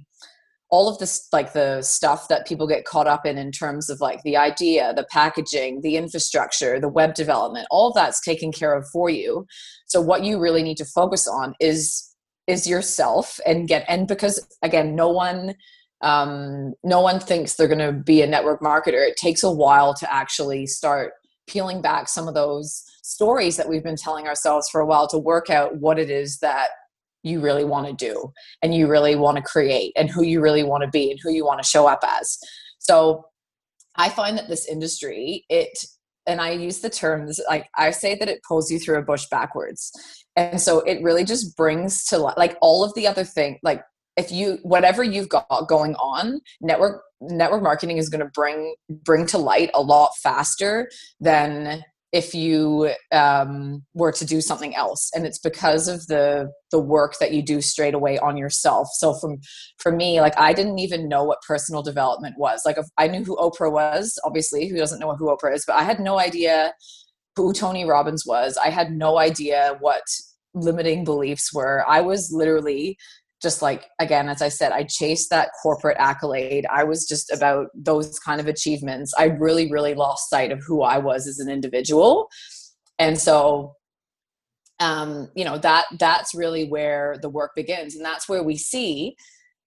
all 0.69 0.89
of 0.89 0.97
this 0.97 1.27
like 1.31 1.53
the 1.53 1.81
stuff 1.81 2.27
that 2.27 2.47
people 2.47 2.67
get 2.67 2.83
caught 2.83 3.07
up 3.07 3.25
in 3.25 3.37
in 3.37 3.51
terms 3.51 3.89
of 3.89 4.01
like 4.01 4.21
the 4.23 4.35
idea 4.35 4.91
the 4.95 5.05
packaging 5.11 5.81
the 5.81 5.95
infrastructure 5.97 6.79
the 6.79 6.89
web 6.89 7.13
development 7.13 7.67
all 7.69 7.89
of 7.89 7.93
that's 7.93 8.19
taken 8.21 8.51
care 8.51 8.73
of 8.73 8.85
for 8.91 9.07
you 9.07 9.45
so 9.85 10.01
what 10.01 10.23
you 10.23 10.39
really 10.39 10.63
need 10.63 10.77
to 10.77 10.85
focus 10.85 11.27
on 11.27 11.53
is 11.59 12.14
is 12.47 12.67
yourself 12.67 13.39
and 13.45 13.67
get 13.67 13.85
and 13.87 14.07
because 14.07 14.45
again 14.61 14.95
no 14.95 15.09
one 15.09 15.55
um, 16.01 16.73
no 16.83 17.01
one 17.01 17.19
thinks 17.19 17.55
they're 17.55 17.67
going 17.67 17.79
to 17.79 17.93
be 17.93 18.21
a 18.21 18.27
network 18.27 18.61
marketer. 18.61 19.07
It 19.07 19.17
takes 19.17 19.43
a 19.43 19.49
while 19.49 19.93
to 19.95 20.13
actually 20.13 20.67
start 20.67 21.13
peeling 21.47 21.81
back 21.81 22.09
some 22.09 22.27
of 22.27 22.35
those 22.35 22.83
stories 23.01 23.57
that 23.57 23.67
we've 23.67 23.83
been 23.83 23.95
telling 23.95 24.27
ourselves 24.27 24.69
for 24.69 24.81
a 24.81 24.85
while 24.85 25.07
to 25.07 25.17
work 25.17 25.49
out 25.49 25.77
what 25.77 25.97
it 25.97 26.11
is 26.11 26.39
that 26.39 26.67
you 27.23 27.39
really 27.39 27.63
want 27.63 27.87
to 27.87 27.93
do 27.93 28.31
and 28.61 28.75
you 28.75 28.87
really 28.87 29.15
want 29.15 29.37
to 29.37 29.41
create 29.41 29.93
and 29.95 30.09
who 30.09 30.21
you 30.21 30.41
really 30.41 30.63
want 30.63 30.83
to 30.83 30.89
be 30.89 31.09
and 31.09 31.19
who 31.23 31.31
you 31.31 31.45
want 31.45 31.61
to 31.61 31.67
show 31.67 31.87
up 31.87 32.03
as. 32.03 32.37
So 32.77 33.25
i 33.97 34.09
find 34.09 34.37
that 34.37 34.47
this 34.47 34.67
industry 34.67 35.45
it 35.49 35.85
and 36.27 36.41
i 36.41 36.51
use 36.51 36.79
the 36.79 36.89
terms 36.89 37.39
like 37.47 37.67
i 37.75 37.91
say 37.91 38.15
that 38.15 38.29
it 38.29 38.41
pulls 38.47 38.71
you 38.71 38.79
through 38.79 38.97
a 38.97 39.03
bush 39.03 39.25
backwards. 39.31 39.91
And 40.35 40.59
so 40.61 40.81
it 40.81 41.01
really 41.01 41.23
just 41.23 41.55
brings 41.55 42.03
to 42.07 42.17
like 42.17 42.57
all 42.61 42.83
of 42.83 42.93
the 42.93 43.07
other 43.07 43.23
thing 43.23 43.57
like 43.63 43.81
if 44.17 44.31
you 44.31 44.59
whatever 44.63 45.03
you've 45.03 45.29
got 45.29 45.67
going 45.67 45.95
on 45.95 46.41
network 46.61 47.03
network 47.21 47.63
marketing 47.63 47.97
is 47.97 48.09
going 48.09 48.19
to 48.19 48.31
bring 48.33 48.75
bring 48.89 49.25
to 49.27 49.37
light 49.37 49.69
a 49.73 49.81
lot 49.81 50.11
faster 50.21 50.89
than 51.19 51.83
if 52.15 52.33
you 52.33 52.89
um, 53.11 53.83
were 53.93 54.13
to 54.13 54.23
do 54.23 54.39
something 54.39 54.73
else 54.73 55.11
and 55.13 55.25
it's 55.25 55.37
because 55.37 55.89
of 55.89 56.07
the 56.07 56.49
the 56.71 56.79
work 56.79 57.15
that 57.19 57.33
you 57.33 57.43
do 57.43 57.59
straight 57.59 57.93
away 57.93 58.17
on 58.19 58.37
yourself. 58.37 58.87
So 58.93 59.13
from 59.15 59.39
for 59.79 59.91
me 59.91 60.21
like 60.21 60.37
i 60.39 60.53
didn't 60.53 60.79
even 60.79 61.09
know 61.09 61.25
what 61.25 61.39
personal 61.45 61.83
development 61.83 62.35
was. 62.37 62.61
Like 62.65 62.77
if, 62.77 62.85
i 62.97 63.05
knew 63.07 63.25
who 63.25 63.35
oprah 63.35 63.71
was 63.71 64.17
obviously 64.23 64.69
who 64.69 64.77
doesn't 64.77 64.99
know 64.99 65.13
who 65.15 65.27
oprah 65.27 65.53
is 65.53 65.65
but 65.67 65.75
i 65.75 65.83
had 65.83 65.99
no 65.99 66.17
idea 66.17 66.73
who 67.35 67.51
tony 67.51 67.83
robbins 67.83 68.25
was. 68.25 68.57
I 68.57 68.69
had 68.69 68.91
no 68.91 69.17
idea 69.19 69.75
what 69.81 70.03
limiting 70.53 71.03
beliefs 71.03 71.53
were. 71.53 71.83
I 71.85 71.99
was 71.99 72.31
literally 72.31 72.97
just 73.41 73.61
like 73.61 73.85
again 73.99 74.29
as 74.29 74.41
i 74.41 74.49
said 74.49 74.71
i 74.71 74.83
chased 74.83 75.29
that 75.29 75.49
corporate 75.61 75.97
accolade. 75.99 76.65
I 76.71 76.83
was 76.83 77.07
just 77.07 77.31
about 77.31 77.67
those 77.73 78.17
kind 78.19 78.39
of 78.39 78.47
achievements. 78.47 79.13
I 79.17 79.25
really 79.25 79.71
really 79.71 79.93
lost 79.93 80.29
sight 80.29 80.51
of 80.51 80.63
who 80.65 80.81
i 80.81 80.97
was 80.97 81.27
as 81.27 81.39
an 81.39 81.49
individual. 81.49 82.29
And 82.97 83.17
so 83.19 83.75
um 84.79 85.29
you 85.35 85.45
know 85.45 85.57
that 85.57 85.85
that's 85.99 86.35
really 86.35 86.65
where 86.67 87.17
the 87.21 87.29
work 87.29 87.51
begins. 87.55 87.95
And 87.95 88.03
that's 88.03 88.27
where 88.27 88.43
we 88.43 88.57
see 88.57 89.15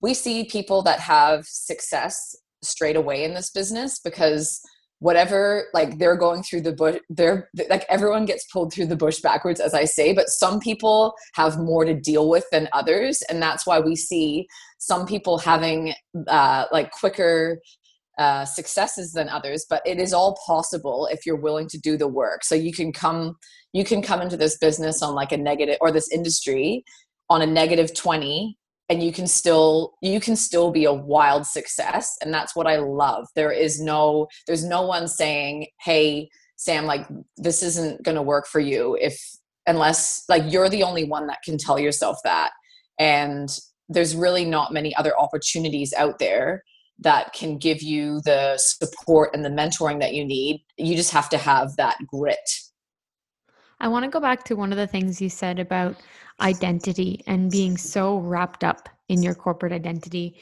we 0.01 0.15
see 0.15 0.45
people 0.45 0.83
that 0.83 1.01
have 1.01 1.45
success 1.47 2.37
straight 2.63 2.97
away 2.97 3.25
in 3.25 3.35
this 3.35 3.51
business 3.51 4.01
because 4.01 4.61
whatever 5.01 5.67
like 5.73 5.99
they're 5.99 6.17
going 6.17 6.43
through 6.43 6.61
the 6.61 6.73
bush 6.73 6.99
they're 7.09 7.49
like 7.71 7.85
everyone 7.89 8.25
gets 8.25 8.45
pulled 8.53 8.73
through 8.73 8.87
the 8.87 8.97
bush 8.97 9.21
backwards 9.21 9.61
as 9.61 9.73
i 9.73 9.85
say 9.85 10.13
but 10.13 10.29
some 10.29 10.59
people 10.59 11.15
have 11.35 11.59
more 11.59 11.85
to 11.85 11.95
deal 11.95 12.29
with 12.29 12.45
than 12.51 12.69
others 12.73 13.23
and 13.31 13.41
that's 13.41 13.67
why 13.67 13.79
we 13.79 13.95
see 13.95 14.47
some 14.79 15.07
people 15.07 15.39
having 15.39 15.93
uh, 16.27 16.65
like 16.73 16.91
quicker 16.91 17.61
uh, 18.19 18.45
successes 18.45 19.13
than 19.13 19.29
others 19.29 19.65
but 19.71 19.81
it 19.87 19.99
is 19.99 20.13
all 20.13 20.37
possible 20.45 21.09
if 21.13 21.25
you're 21.25 21.37
willing 21.37 21.69
to 21.69 21.79
do 21.79 21.97
the 21.97 22.09
work. 22.09 22.43
So 22.45 22.55
you 22.55 22.73
can 22.73 22.93
come 22.93 23.37
you 23.73 23.85
can 23.85 24.03
come 24.03 24.21
into 24.21 24.37
this 24.37 24.59
business 24.59 25.03
on 25.03 25.15
like 25.15 25.31
a 25.31 25.37
negative 25.37 25.77
or 25.81 25.93
this 25.93 26.11
industry 26.11 26.85
on 27.31 27.43
a 27.43 27.47
negative 27.47 27.95
20 27.95 28.57
and 28.89 29.03
you 29.03 29.13
can 29.13 29.27
still 29.27 29.95
you 30.03 30.21
can 30.21 30.37
still 30.37 30.71
be 30.71 30.85
a 30.85 30.93
wild 30.93 31.47
success 31.47 32.17
and 32.23 32.33
that's 32.33 32.57
what 32.57 32.67
i 32.67 32.77
love. 32.77 33.27
There 33.35 33.53
is 33.53 33.81
no 33.81 34.29
there's 34.47 34.65
no 34.65 34.83
one 34.83 35.09
saying 35.09 35.67
hey 35.81 36.29
sam 36.57 36.87
like 36.87 37.07
this 37.37 37.63
isn't 37.63 38.03
going 38.03 38.17
to 38.17 38.23
work 38.23 38.47
for 38.47 38.61
you 38.61 38.99
if 39.01 39.21
unless 39.69 40.25
like 40.29 40.43
you're 40.47 40.69
the 40.69 40.83
only 40.83 41.05
one 41.05 41.29
that 41.29 41.43
can 41.45 41.57
tell 41.57 41.79
yourself 41.79 42.19
that. 42.25 42.51
And 42.99 43.49
there's 43.89 44.17
really 44.17 44.45
not 44.45 44.73
many 44.73 44.95
other 44.97 45.17
opportunities 45.19 45.93
out 45.93 46.19
there 46.19 46.65
that 47.01 47.33
can 47.33 47.59
give 47.59 47.81
you 47.81 48.21
the 48.25 48.59
support 48.59 49.31
and 49.35 49.45
the 49.45 49.51
mentoring 49.51 50.01
that 50.01 50.15
you 50.15 50.25
need. 50.25 50.65
You 50.77 50.97
just 50.97 51.13
have 51.13 51.29
to 51.29 51.39
have 51.39 51.77
that 51.77 51.97
grit. 52.07 52.39
I 53.79 53.87
want 53.87 54.05
to 54.05 54.11
go 54.11 54.19
back 54.19 54.43
to 54.45 54.57
one 54.57 54.73
of 54.73 54.79
the 54.79 54.89
things 54.89 55.23
you 55.23 55.29
said 55.29 55.61
about 55.61 55.95
identity 56.41 57.23
and 57.27 57.51
being 57.51 57.77
so 57.77 58.19
wrapped 58.19 58.65
up 58.65 58.89
in 59.09 59.23
your 59.23 59.35
corporate 59.35 59.73
identity. 59.73 60.39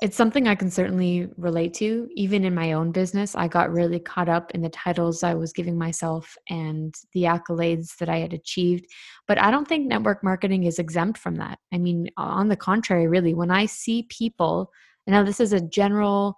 It's 0.00 0.16
something 0.16 0.48
I 0.48 0.54
can 0.54 0.70
certainly 0.70 1.28
relate 1.36 1.74
to. 1.74 2.08
Even 2.14 2.44
in 2.44 2.54
my 2.54 2.72
own 2.72 2.90
business, 2.90 3.36
I 3.36 3.46
got 3.46 3.72
really 3.72 4.00
caught 4.00 4.28
up 4.28 4.50
in 4.50 4.60
the 4.60 4.68
titles 4.68 5.22
I 5.22 5.34
was 5.34 5.52
giving 5.52 5.78
myself 5.78 6.36
and 6.50 6.94
the 7.12 7.24
accolades 7.24 7.96
that 7.98 8.08
I 8.08 8.18
had 8.18 8.32
achieved. 8.32 8.86
But 9.28 9.38
I 9.38 9.50
don't 9.50 9.68
think 9.68 9.86
network 9.86 10.24
marketing 10.24 10.64
is 10.64 10.78
exempt 10.78 11.18
from 11.18 11.36
that. 11.36 11.58
I 11.72 11.78
mean, 11.78 12.10
on 12.16 12.48
the 12.48 12.56
contrary, 12.56 13.06
really, 13.06 13.34
when 13.34 13.50
I 13.50 13.66
see 13.66 14.08
people, 14.08 14.72
now 15.06 15.22
this 15.22 15.40
is 15.40 15.52
a 15.52 15.60
general, 15.60 16.36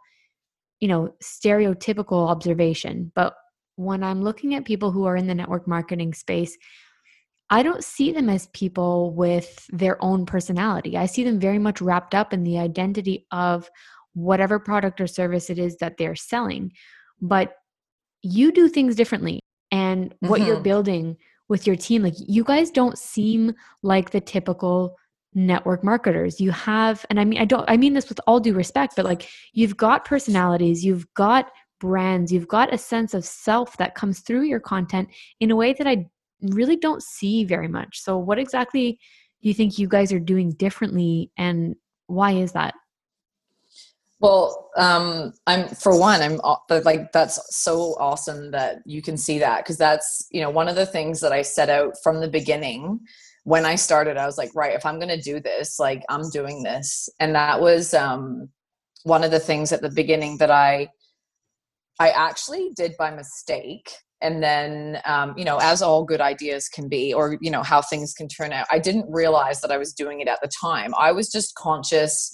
you 0.81 0.89
know, 0.89 1.15
stereotypical 1.23 2.29
observation, 2.29 3.13
but 3.15 3.35
when 3.77 4.05
I'm 4.05 4.23
looking 4.23 4.55
at 4.55 4.65
people 4.65 4.93
who 4.93 5.05
are 5.05 5.17
in 5.17 5.27
the 5.27 5.35
network 5.35 5.67
marketing 5.67 6.15
space, 6.15 6.57
I 7.55 7.63
don't 7.63 7.85
see 7.85 8.11
them 8.11 8.29
as 8.29 8.49
people 8.49 9.13
with 9.13 9.65
their 9.73 10.03
own 10.03 10.27
personality. 10.27 10.97
I 10.97 11.07
see 11.07 11.23
them 11.23 11.39
very 11.39 11.61
much 11.61 11.81
wrapped 11.81 12.13
up 12.13 12.33
in 12.33 12.43
the 12.43 12.59
identity 12.59 13.29
of 13.31 13.71
whatever 14.15 14.59
product 14.59 15.01
or 15.01 15.07
service 15.07 15.51
it 15.51 15.59
is 15.61 15.77
that 15.77 15.97
they're 15.97 16.17
selling. 16.17 16.73
But 17.23 17.55
you 18.23 18.51
do 18.51 18.69
things 18.69 18.97
differently. 18.97 19.39
And 19.71 20.11
mm-hmm. 20.11 20.27
what 20.27 20.41
you're 20.41 20.57
mm-hmm. 20.57 20.65
building 20.65 21.17
with 21.49 21.65
your 21.65 21.77
team, 21.77 22.03
like 22.03 22.15
you 22.19 22.43
guys 22.43 22.73
don't 22.73 22.99
seem 22.99 23.55
like 23.85 24.11
the 24.11 24.21
typical 24.21 24.97
network 25.37 25.83
marketers 25.83 26.41
you 26.41 26.53
have 26.53 27.05
and 27.11 27.19
i 27.19 27.25
mean 27.25 27.41
i 27.41 27.45
don't 27.45 27.69
i 27.69 27.77
mean 27.77 27.93
this 27.93 28.09
with 28.09 28.21
all 28.25 28.39
due 28.39 28.55
respect 28.55 28.93
but 28.95 29.05
like 29.05 29.29
you've 29.53 29.77
got 29.77 30.05
personalities 30.05 30.85
you've 30.85 31.13
got 31.15 31.51
brands 31.81 32.33
you've 32.33 32.47
got 32.47 32.73
a 32.73 32.79
sense 32.79 33.15
of 33.15 33.25
self 33.25 33.77
that 33.77 33.97
comes 33.97 34.21
through 34.21 34.43
your 34.43 34.61
content 34.61 35.09
in 35.41 35.51
a 35.51 35.57
way 35.57 35.73
that 35.73 35.89
i 35.89 36.07
really 36.53 36.77
don't 36.77 37.03
see 37.03 37.45
very 37.45 37.69
much. 37.69 38.01
So, 38.01 38.19
what 38.19 38.39
exactly 38.39 38.99
do 39.43 39.49
you 39.49 39.55
think 39.55 39.79
you 39.79 39.89
guys 39.89 40.13
are 40.13 40.21
doing 40.21 40.53
differently, 40.53 41.31
and 41.37 41.77
why 42.07 42.33
is 42.33 42.53
that? 42.53 42.75
Well, 44.21 44.71
um, 44.77 45.35
I'm 45.47 45.69
for 45.69 45.99
one, 45.99 46.23
I'm 46.23 46.41
like 46.85 47.13
that's 47.13 47.39
so 47.55 47.95
awesome 47.99 48.53
that 48.53 48.79
you 48.87 49.03
can 49.03 49.19
see 49.19 49.39
that 49.41 49.65
because 49.65 49.77
that's 49.77 50.27
you 50.31 50.41
know 50.41 50.51
one 50.51 50.69
of 50.69 50.77
the 50.77 50.87
things 50.87 51.21
that 51.21 51.33
I 51.33 51.43
set 51.43 51.69
out 51.69 51.95
from 52.03 52.21
the 52.21 52.29
beginning 52.29 53.01
when 53.43 53.67
I 53.67 53.75
started. 53.75 54.17
I 54.17 54.27
was 54.27 54.39
like, 54.39 54.51
right, 54.55 54.75
if 54.75 54.87
I'm 54.87 54.99
going 54.99 55.15
to 55.15 55.21
do 55.21 55.41
this, 55.41 55.79
like 55.79 56.03
I'm 56.09 56.31
doing 56.31 56.63
this, 56.63 57.09
and 57.21 57.35
that 57.35 57.61
was 57.61 57.93
um, 57.93 58.49
one 59.03 59.25
of 59.25 59.31
the 59.31 59.41
things 59.41 59.73
at 59.73 59.83
the 59.83 59.91
beginning 59.91 60.39
that 60.39 60.51
I 60.51 60.89
I 62.01 62.11
actually 62.11 62.71
did 62.75 62.97
by 62.99 63.11
mistake 63.11 63.91
and 64.25 64.43
then 64.43 65.01
um, 65.05 65.35
you 65.37 65.45
know 65.45 65.59
as 65.59 65.83
all 65.83 66.05
good 66.05 66.21
ideas 66.21 66.69
can 66.69 66.89
be 66.89 67.13
or 67.15 67.39
you 67.41 67.51
know 67.51 67.63
how 67.63 67.81
things 67.81 68.13
can 68.13 68.27
turn 68.27 68.53
out 68.53 68.67
i 68.73 68.79
didn't 68.79 69.07
realize 69.09 69.61
that 69.61 69.71
i 69.71 69.77
was 69.77 69.93
doing 69.93 70.21
it 70.21 70.27
at 70.27 70.41
the 70.43 70.49
time. 70.49 70.93
I 70.99 71.13
was 71.13 71.31
just 71.31 71.55
conscious 71.55 72.33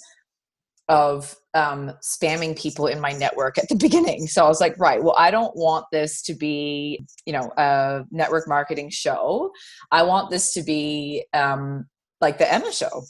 of 0.87 1.35
um, 1.53 1.91
spamming 2.01 2.59
people 2.59 2.87
in 2.87 2.99
my 2.99 3.11
network 3.11 3.57
at 3.57 3.69
the 3.69 3.75
beginning. 3.87 4.27
So 4.27 4.45
i 4.45 4.47
was 4.47 4.61
like 4.61 4.77
right 4.79 5.03
well 5.03 5.15
i 5.17 5.29
don't 5.29 5.55
want 5.55 5.85
this 5.91 6.21
to 6.23 6.33
be 6.33 7.05
you 7.25 7.33
know 7.33 7.51
a 7.57 8.03
network 8.09 8.47
marketing 8.47 8.89
show. 8.89 9.51
I 9.91 10.03
want 10.03 10.31
this 10.31 10.53
to 10.53 10.63
be 10.63 11.25
um, 11.33 11.85
like 12.21 12.37
the 12.37 12.51
emma 12.51 12.71
show. 12.71 13.03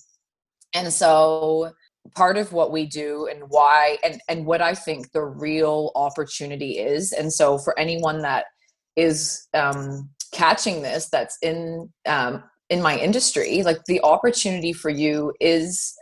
And 0.74 0.92
so 0.92 1.74
part 2.16 2.38
of 2.38 2.52
what 2.52 2.72
we 2.72 2.86
do 2.86 3.28
and 3.32 3.44
why 3.50 3.98
and 4.04 4.20
and 4.28 4.46
what 4.46 4.62
i 4.62 4.74
think 4.74 5.12
the 5.12 5.24
real 5.24 5.92
opportunity 5.96 6.80
is 6.80 7.12
and 7.12 7.32
so 7.32 7.58
for 7.60 7.78
anyone 7.78 8.22
that 8.22 8.46
is 8.96 9.48
um, 9.54 10.10
catching 10.32 10.82
this 10.82 11.10
that's 11.10 11.38
in 11.42 11.90
um, 12.06 12.44
in 12.70 12.82
my 12.82 12.98
industry 12.98 13.64
like 13.64 13.84
the 13.86 14.02
opportunity 14.02 14.74
for 14.74 14.90
you 14.90 15.34
is 15.40 15.94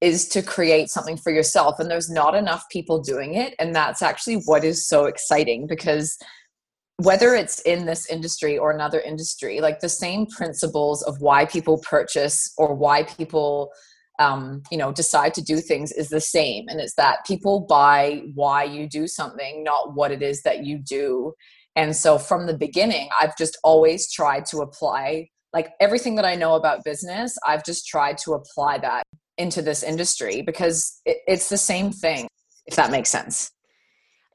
is 0.00 0.28
to 0.28 0.42
create 0.42 0.90
something 0.90 1.16
for 1.16 1.32
yourself 1.32 1.78
and 1.78 1.90
there's 1.90 2.10
not 2.10 2.34
enough 2.34 2.64
people 2.70 3.00
doing 3.00 3.34
it 3.34 3.54
and 3.58 3.74
that's 3.74 4.02
actually 4.02 4.36
what 4.44 4.64
is 4.64 4.86
so 4.86 5.06
exciting 5.06 5.66
because 5.66 6.18
whether 6.98 7.34
it's 7.34 7.60
in 7.60 7.86
this 7.86 8.08
industry 8.10 8.58
or 8.58 8.70
another 8.70 9.00
industry 9.00 9.60
like 9.60 9.80
the 9.80 9.88
same 9.88 10.26
principles 10.26 11.02
of 11.02 11.20
why 11.20 11.44
people 11.44 11.78
purchase 11.78 12.52
or 12.58 12.74
why 12.74 13.02
people 13.04 13.70
um, 14.18 14.62
you 14.70 14.78
know 14.78 14.92
decide 14.92 15.34
to 15.34 15.42
do 15.42 15.58
things 15.58 15.92
is 15.92 16.08
the 16.08 16.20
same 16.20 16.64
and 16.68 16.80
it's 16.80 16.94
that 16.94 17.24
people 17.26 17.60
buy 17.60 18.22
why 18.34 18.64
you 18.64 18.88
do 18.88 19.06
something 19.06 19.62
not 19.62 19.94
what 19.94 20.10
it 20.10 20.22
is 20.22 20.42
that 20.42 20.64
you 20.64 20.78
do 20.78 21.32
and 21.76 21.94
so 21.94 22.18
from 22.18 22.46
the 22.46 22.56
beginning, 22.56 23.08
I've 23.20 23.36
just 23.36 23.58
always 23.62 24.10
tried 24.10 24.46
to 24.46 24.58
apply 24.58 25.28
like 25.52 25.72
everything 25.80 26.16
that 26.16 26.26
I 26.26 26.34
know 26.34 26.54
about 26.54 26.84
business, 26.84 27.34
I've 27.46 27.64
just 27.64 27.86
tried 27.86 28.18
to 28.18 28.34
apply 28.34 28.76
that 28.78 29.04
into 29.38 29.62
this 29.62 29.82
industry 29.82 30.42
because 30.42 31.00
it, 31.06 31.18
it's 31.26 31.48
the 31.48 31.56
same 31.56 31.92
thing, 31.92 32.28
if 32.66 32.76
that 32.76 32.90
makes 32.90 33.08
sense. 33.08 33.50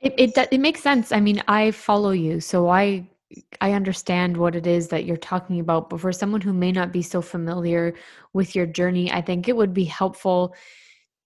It, 0.01 0.15
it 0.17 0.47
it 0.51 0.59
makes 0.59 0.81
sense. 0.81 1.11
I 1.11 1.19
mean, 1.19 1.43
I 1.47 1.71
follow 1.71 2.09
you, 2.09 2.39
so 2.39 2.69
I 2.69 3.07
I 3.61 3.73
understand 3.73 4.35
what 4.35 4.55
it 4.55 4.65
is 4.65 4.87
that 4.87 5.05
you're 5.05 5.17
talking 5.17 5.59
about. 5.59 5.91
But 5.91 5.99
for 6.01 6.11
someone 6.11 6.41
who 6.41 6.53
may 6.53 6.71
not 6.71 6.91
be 6.91 7.03
so 7.03 7.21
familiar 7.21 7.93
with 8.33 8.55
your 8.55 8.65
journey, 8.65 9.11
I 9.11 9.21
think 9.21 9.47
it 9.47 9.55
would 9.55 9.75
be 9.75 9.85
helpful 9.85 10.55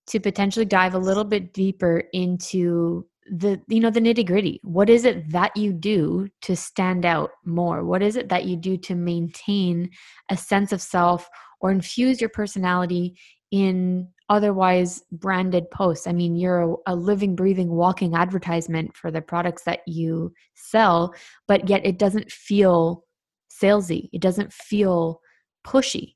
to 0.08 0.20
potentially 0.20 0.66
dive 0.66 0.94
a 0.94 1.00
little 1.00 1.24
bit 1.24 1.54
deeper 1.54 2.04
into 2.12 3.08
the 3.26 3.60
you 3.68 3.80
know 3.80 3.90
the 3.90 4.00
nitty 4.00 4.26
gritty 4.26 4.60
what 4.64 4.90
is 4.90 5.04
it 5.04 5.32
that 5.32 5.56
you 5.58 5.74
do 5.74 6.28
to 6.42 6.56
stand 6.56 7.06
out 7.06 7.32
more? 7.44 7.84
What 7.84 8.04
is 8.04 8.16
it 8.16 8.30
that 8.30 8.46
you 8.46 8.56
do 8.56 8.78
to 8.78 8.96
maintain 8.96 9.90
a 10.30 10.38
sense 10.38 10.72
of 10.72 10.82
self 10.82 11.28
or 11.60 11.72
infuse 11.72 12.22
your 12.22 12.30
personality 12.30 13.18
in 13.52 14.08
otherwise 14.30 15.02
branded 15.12 15.70
posts? 15.72 16.06
I 16.06 16.14
mean 16.14 16.36
you're 16.36 16.62
a, 16.62 16.76
a 16.88 16.96
living 16.96 17.36
breathing 17.36 17.70
walking 17.70 18.16
advertisement 18.16 18.96
for 18.96 19.10
the 19.10 19.22
products 19.22 19.64
that 19.64 19.80
you 19.88 20.32
sell 20.56 21.14
but 21.48 21.68
yet 21.68 21.86
it 21.86 21.98
doesn't 21.98 22.32
feel 22.32 23.06
salesy. 23.62 24.10
It 24.14 24.22
doesn't 24.22 24.54
feel 24.54 25.22
pushy. 25.66 26.16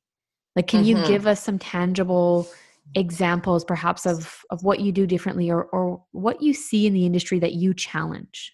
Like 0.56 0.68
can 0.68 0.84
mm-hmm. 0.84 1.02
you 1.02 1.08
give 1.08 1.28
us 1.28 1.44
some 1.44 1.60
tangible 1.60 2.48
examples 2.96 3.64
perhaps 3.64 4.06
of 4.06 4.42
of 4.50 4.64
what 4.64 4.80
you 4.80 4.92
do 4.92 5.06
differently 5.06 5.50
or 5.50 5.66
or 5.66 6.04
what 6.12 6.42
you 6.42 6.54
see 6.54 6.88
in 6.88 6.94
the 6.94 7.06
industry 7.06 7.40
that 7.40 7.54
you 7.54 7.74
challenge? 7.74 8.54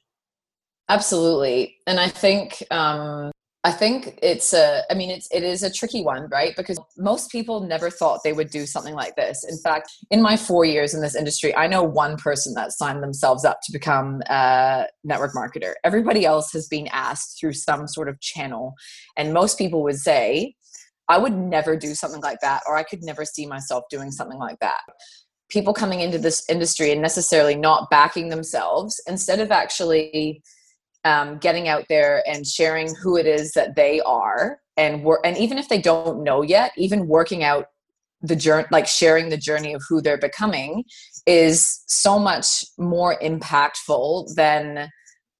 Absolutely. 0.89 1.77
And 1.87 1.99
i 1.99 2.07
think 2.07 2.61
um 2.71 3.31
i 3.63 3.71
think 3.71 4.19
it's 4.21 4.53
a 4.53 4.83
i 4.91 4.93
mean 4.93 5.09
it's 5.09 5.27
it 5.31 5.43
is 5.43 5.63
a 5.63 5.71
tricky 5.71 6.03
one 6.03 6.27
right? 6.29 6.55
Because 6.55 6.79
most 6.97 7.31
people 7.31 7.61
never 7.61 7.89
thought 7.89 8.21
they 8.23 8.33
would 8.33 8.49
do 8.49 8.65
something 8.65 8.93
like 8.93 9.15
this. 9.15 9.43
In 9.43 9.57
fact 9.57 9.89
in 10.11 10.21
my 10.21 10.37
four 10.37 10.65
years 10.65 10.93
in 10.93 11.01
this 11.01 11.15
industry 11.15 11.55
i 11.55 11.65
know 11.65 11.83
one 11.83 12.17
person 12.17 12.53
that 12.55 12.71
signed 12.71 13.01
themselves 13.01 13.45
up 13.45 13.59
to 13.63 13.71
become 13.71 14.21
a 14.29 14.85
network 15.03 15.33
marketer. 15.33 15.73
Everybody 15.83 16.25
else 16.25 16.51
has 16.51 16.67
been 16.67 16.87
asked 16.91 17.39
through 17.39 17.53
some 17.53 17.87
sort 17.87 18.09
of 18.09 18.19
channel. 18.19 18.73
And 19.17 19.33
most 19.33 19.57
people 19.57 19.81
would 19.83 19.99
say 19.99 20.55
I 21.07 21.17
would 21.17 21.33
never 21.33 21.75
do 21.77 21.93
something 21.93 22.21
like 22.21 22.39
that, 22.41 22.63
or 22.67 22.75
I 22.75 22.83
could 22.83 23.03
never 23.03 23.25
see 23.25 23.45
myself 23.45 23.83
doing 23.89 24.11
something 24.11 24.39
like 24.39 24.59
that. 24.59 24.79
People 25.49 25.73
coming 25.73 25.99
into 25.99 26.17
this 26.17 26.43
industry 26.49 26.91
and 26.91 27.01
necessarily 27.01 27.55
not 27.55 27.89
backing 27.89 28.29
themselves, 28.29 29.01
instead 29.07 29.39
of 29.39 29.51
actually 29.51 30.41
um, 31.03 31.37
getting 31.37 31.67
out 31.67 31.85
there 31.87 32.23
and 32.27 32.47
sharing 32.47 32.93
who 32.95 33.15
it 33.17 33.27
is 33.27 33.51
that 33.51 33.75
they 33.75 34.01
are, 34.01 34.59
and 34.77 35.05
and 35.23 35.37
even 35.37 35.57
if 35.57 35.69
they 35.69 35.79
don't 35.79 36.23
know 36.23 36.41
yet, 36.41 36.71
even 36.77 37.07
working 37.07 37.43
out 37.43 37.67
the 38.21 38.35
journey, 38.35 38.67
like 38.71 38.87
sharing 38.87 39.29
the 39.29 39.37
journey 39.37 39.73
of 39.73 39.83
who 39.87 40.01
they're 40.01 40.17
becoming, 40.17 40.83
is 41.27 41.83
so 41.87 42.17
much 42.17 42.65
more 42.79 43.19
impactful 43.19 44.33
than 44.35 44.89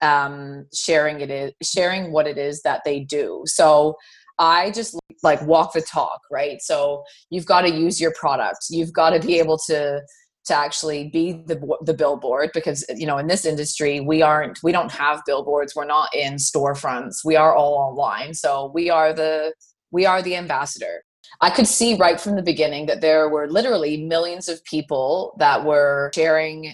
um, 0.02 0.68
sharing 0.74 1.22
it 1.22 1.32
is 1.32 1.52
sharing 1.64 2.12
what 2.12 2.28
it 2.28 2.38
is 2.38 2.62
that 2.62 2.82
they 2.86 3.00
do. 3.00 3.42
So 3.46 3.96
I 4.40 4.72
just 4.72 4.98
like 5.24 5.42
walk 5.44 5.74
the 5.74 5.82
talk, 5.82 6.22
right? 6.32 6.62
So 6.62 7.04
you've 7.30 7.46
got 7.46 7.62
to 7.62 7.70
use 7.70 8.00
your 8.00 8.14
product. 8.14 8.66
You've 8.70 8.94
got 8.94 9.12
to 9.12 9.20
be 9.26 9.40
able 9.40 9.58
to 9.68 10.02
to 10.46 10.56
actually 10.56 11.10
be 11.10 11.32
the 11.48 11.60
the 11.82 11.94
billboard 11.94 12.52
because 12.54 12.86
you 12.96 13.08
know 13.08 13.18
in 13.18 13.28
this 13.28 13.46
industry 13.46 14.00
we 14.00 14.22
aren't 14.22 14.60
we 14.64 14.72
don't 14.72 14.92
have 14.92 15.22
billboards. 15.26 15.76
We're 15.76 15.86
not 15.86 16.14
in 16.14 16.36
storefronts. 16.36 17.26
We 17.26 17.36
are 17.36 17.56
all 17.56 17.76
online. 17.76 18.34
So 18.34 18.72
we 18.74 18.90
are 18.90 19.12
the 19.14 19.54
we 19.92 20.06
are 20.06 20.22
the 20.22 20.36
ambassador. 20.36 21.04
I 21.42 21.50
could 21.50 21.68
see 21.68 21.96
right 21.96 22.20
from 22.20 22.36
the 22.36 22.44
beginning 22.44 22.86
that 22.86 23.02
there 23.02 23.28
were 23.28 23.48
literally 23.48 24.06
millions 24.06 24.48
of 24.48 24.64
people 24.64 25.36
that 25.40 25.66
were 25.66 26.12
sharing 26.14 26.74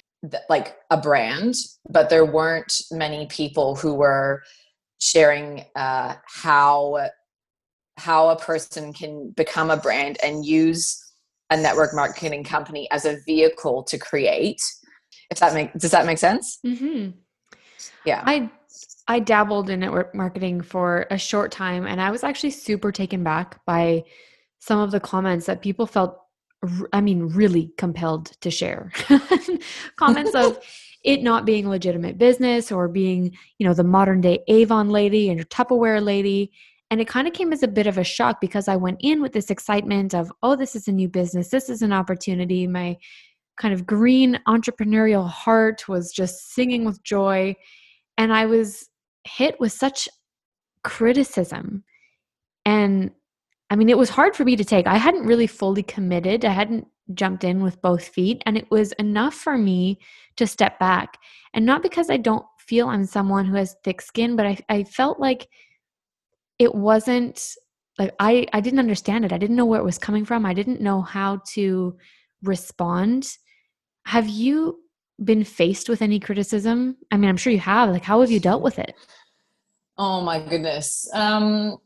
like 0.50 0.78
a 0.92 0.98
brand, 0.98 1.56
but 1.90 2.10
there 2.10 2.26
weren't 2.26 2.74
many 2.92 3.26
people 3.28 3.76
who 3.76 3.96
were 3.96 4.44
sharing 5.00 5.66
uh, 5.76 6.16
how 6.28 7.08
how 8.02 8.30
a 8.30 8.36
person 8.36 8.94
can 8.94 9.30
become 9.32 9.70
a 9.70 9.78
brand 9.78 10.18
and 10.24 10.46
use 10.46 11.00
a 11.52 11.58
network 11.58 11.94
marketing 11.94 12.44
company 12.44 12.90
as 12.92 13.06
a 13.06 13.18
vehicle 13.28 13.84
to 13.84 13.98
create. 13.98 14.62
If 15.30 15.40
that 15.40 15.54
make 15.54 15.74
does 15.74 15.92
that 15.92 16.06
make 16.06 16.18
sense? 16.18 16.60
Mm-hmm. 16.66 17.12
yeah. 18.06 18.24
I 18.26 18.50
i 19.08 19.20
dabbled 19.20 19.70
in 19.70 19.80
network 19.80 20.16
marketing 20.16 20.62
for 20.62 21.06
a 21.10 21.18
short 21.18 21.52
time 21.52 21.86
and 21.86 22.00
i 22.00 22.12
was 22.12 22.24
actually 22.24 22.52
super 22.52 22.92
taken 22.92 23.24
back 23.24 23.60
by 23.66 24.04
some 24.60 24.80
of 24.80 24.92
the 24.92 25.00
comments 25.00 25.48
that 25.48 25.62
people 25.62 25.88
felt 25.88 26.22
i 26.94 27.02
mean 27.02 27.24
really 27.24 27.72
compelled 27.78 28.28
to 28.42 28.52
share. 28.52 28.92
Comments 29.98 30.34
of 30.36 30.60
it 31.04 31.24
not 31.24 31.46
being 31.46 31.68
legitimate 31.68 32.18
business 32.18 32.72
or 32.72 32.88
being 32.88 33.36
you 33.58 33.68
know 33.68 33.74
the 33.74 33.84
modern 33.84 34.22
day 34.22 34.40
avon 34.48 34.90
lady 34.90 35.30
and 35.30 35.38
your 35.38 35.48
tupperware 35.48 36.04
lady 36.04 36.52
and 36.92 37.00
it 37.00 37.08
kind 37.08 37.26
of 37.26 37.34
came 37.34 37.54
as 37.54 37.64
a 37.64 37.70
bit 37.70 37.88
of 37.88 37.98
a 37.98 38.04
shock 38.04 38.42
because 38.42 38.68
I 38.68 38.76
went 38.76 38.98
in 39.00 39.22
with 39.22 39.32
this 39.32 39.50
excitement 39.50 40.14
of, 40.14 40.30
oh, 40.44 40.58
this 40.58 40.76
is 40.76 40.90
a 40.90 40.92
new 40.92 41.08
business, 41.08 41.48
this 41.48 41.70
is 41.70 41.82
an 41.82 41.94
opportunity. 41.94 42.68
My 42.68 42.98
kind 43.58 43.74
of 43.74 43.86
green 43.86 44.40
entrepreneurial 44.46 45.28
heart 45.28 45.88
was 45.88 46.12
just 46.12 46.54
singing 46.54 46.84
with 46.84 47.02
joy. 47.02 47.56
And 48.18 48.34
I 48.34 48.46
was 48.46 48.90
hit 49.24 49.58
with 49.58 49.72
such 49.72 50.10
criticism. 50.84 51.86
And 52.66 53.12
I 53.70 53.78
mean, 53.78 53.88
it 53.88 53.98
was 53.98 54.10
hard 54.10 54.36
for 54.36 54.44
me 54.44 54.58
to 54.58 54.66
take. 54.66 54.86
I 54.86 54.98
hadn't 54.98 55.26
really 55.26 55.48
fully 55.48 55.84
committed, 55.84 56.44
I 56.44 56.52
hadn't 56.52 56.88
jumped 57.14 57.46
in 57.46 57.64
with 57.64 57.82
both 57.82 58.06
feet. 58.06 58.42
And 58.46 58.58
it 58.58 58.70
was 58.70 58.92
enough 58.94 59.34
for 59.34 59.58
me 59.58 60.00
to 60.36 60.46
step 60.46 60.78
back. 60.78 61.18
And 61.54 61.66
not 61.66 61.84
because 61.84 62.10
I 62.10 62.18
don't 62.18 62.46
feel 62.60 62.90
I'm 62.90 63.06
someone 63.06 63.46
who 63.46 63.56
has 63.56 63.78
thick 63.86 64.02
skin, 64.02 64.36
but 64.36 64.46
I, 64.46 64.58
I 64.68 64.84
felt 64.84 65.20
like 65.22 65.48
it 66.62 66.76
wasn't 66.76 67.56
like 67.98 68.14
I 68.20 68.46
I 68.54 68.62
didn't 68.62 68.80
understand 68.80 69.26
it. 69.26 69.34
I 69.34 69.40
didn't 69.40 69.56
know 69.56 69.66
where 69.66 69.80
it 69.80 69.84
was 69.84 69.98
coming 69.98 70.26
from. 70.26 70.46
I 70.46 70.54
didn't 70.54 70.80
know 70.80 71.02
how 71.02 71.42
to 71.54 71.98
respond. 72.44 73.36
Have 74.06 74.30
you 74.30 74.80
been 75.24 75.44
faced 75.44 75.90
with 75.90 76.04
any 76.04 76.20
criticism? 76.20 76.98
I 77.12 77.18
mean, 77.18 77.30
I'm 77.30 77.38
sure 77.38 77.52
you 77.52 77.60
have. 77.60 77.90
Like 77.90 78.04
how 78.04 78.22
have 78.22 78.30
you 78.30 78.40
dealt 78.40 78.62
with 78.62 78.78
it? 78.78 78.94
Oh 79.98 80.22
my 80.22 80.40
goodness. 80.40 81.10
Um 81.14 81.78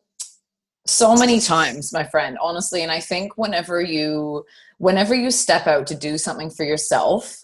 so 0.88 1.16
many 1.16 1.40
times, 1.40 1.92
my 1.94 2.04
friend, 2.04 2.38
honestly, 2.40 2.84
and 2.84 2.92
I 2.92 3.00
think 3.00 3.38
whenever 3.38 3.82
you 3.82 4.44
whenever 4.78 5.16
you 5.16 5.32
step 5.32 5.68
out 5.68 5.88
to 5.88 5.96
do 5.96 6.18
something 6.18 6.50
for 6.50 6.66
yourself, 6.66 7.44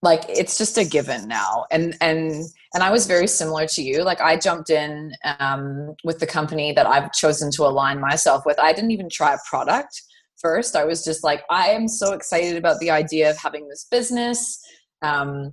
like 0.00 0.24
it's 0.28 0.56
just 0.56 0.78
a 0.78 0.86
given 0.86 1.28
now 1.28 1.66
and 1.70 1.96
and 2.00 2.46
and 2.74 2.82
i 2.82 2.90
was 2.90 3.06
very 3.06 3.26
similar 3.26 3.66
to 3.66 3.82
you. 3.82 4.02
Like 4.02 4.20
i 4.20 4.36
jumped 4.36 4.70
in 4.70 5.12
um, 5.38 5.94
with 6.04 6.18
the 6.18 6.26
company 6.26 6.72
that 6.72 6.86
i've 6.86 7.12
chosen 7.12 7.50
to 7.52 7.62
align 7.64 8.00
myself 8.00 8.44
with. 8.46 8.58
I 8.58 8.72
didn't 8.72 8.92
even 8.92 9.08
try 9.10 9.34
a 9.34 9.38
product 9.48 10.02
first. 10.40 10.76
I 10.76 10.84
was 10.84 11.04
just 11.04 11.24
like 11.24 11.42
i 11.50 11.68
am 11.68 11.88
so 11.88 12.12
excited 12.12 12.56
about 12.56 12.78
the 12.80 12.90
idea 12.90 13.30
of 13.30 13.36
having 13.38 13.68
this 13.68 13.86
business. 13.90 14.60
Um, 15.02 15.52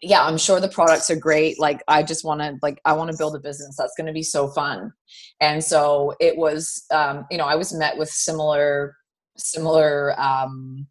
yeah 0.00 0.24
i'm 0.24 0.38
sure 0.38 0.60
the 0.60 0.68
products 0.68 1.10
are 1.10 1.16
great. 1.16 1.58
Like 1.58 1.82
i 1.88 2.02
just 2.02 2.24
want 2.24 2.40
to 2.40 2.56
like 2.62 2.80
i 2.84 2.92
want 2.92 3.10
to 3.10 3.18
build 3.18 3.36
a 3.36 3.40
business. 3.40 3.76
That's 3.76 3.94
going 3.96 4.06
to 4.06 4.12
be 4.12 4.22
so 4.22 4.48
fun. 4.48 4.92
And 5.40 5.62
so 5.62 6.14
it 6.20 6.36
was 6.36 6.84
um, 6.92 7.26
you 7.30 7.38
know 7.38 7.46
i 7.46 7.56
was 7.56 7.74
met 7.74 7.96
with 7.98 8.08
similar 8.08 8.94
similar 9.36 10.18
um, 10.20 10.86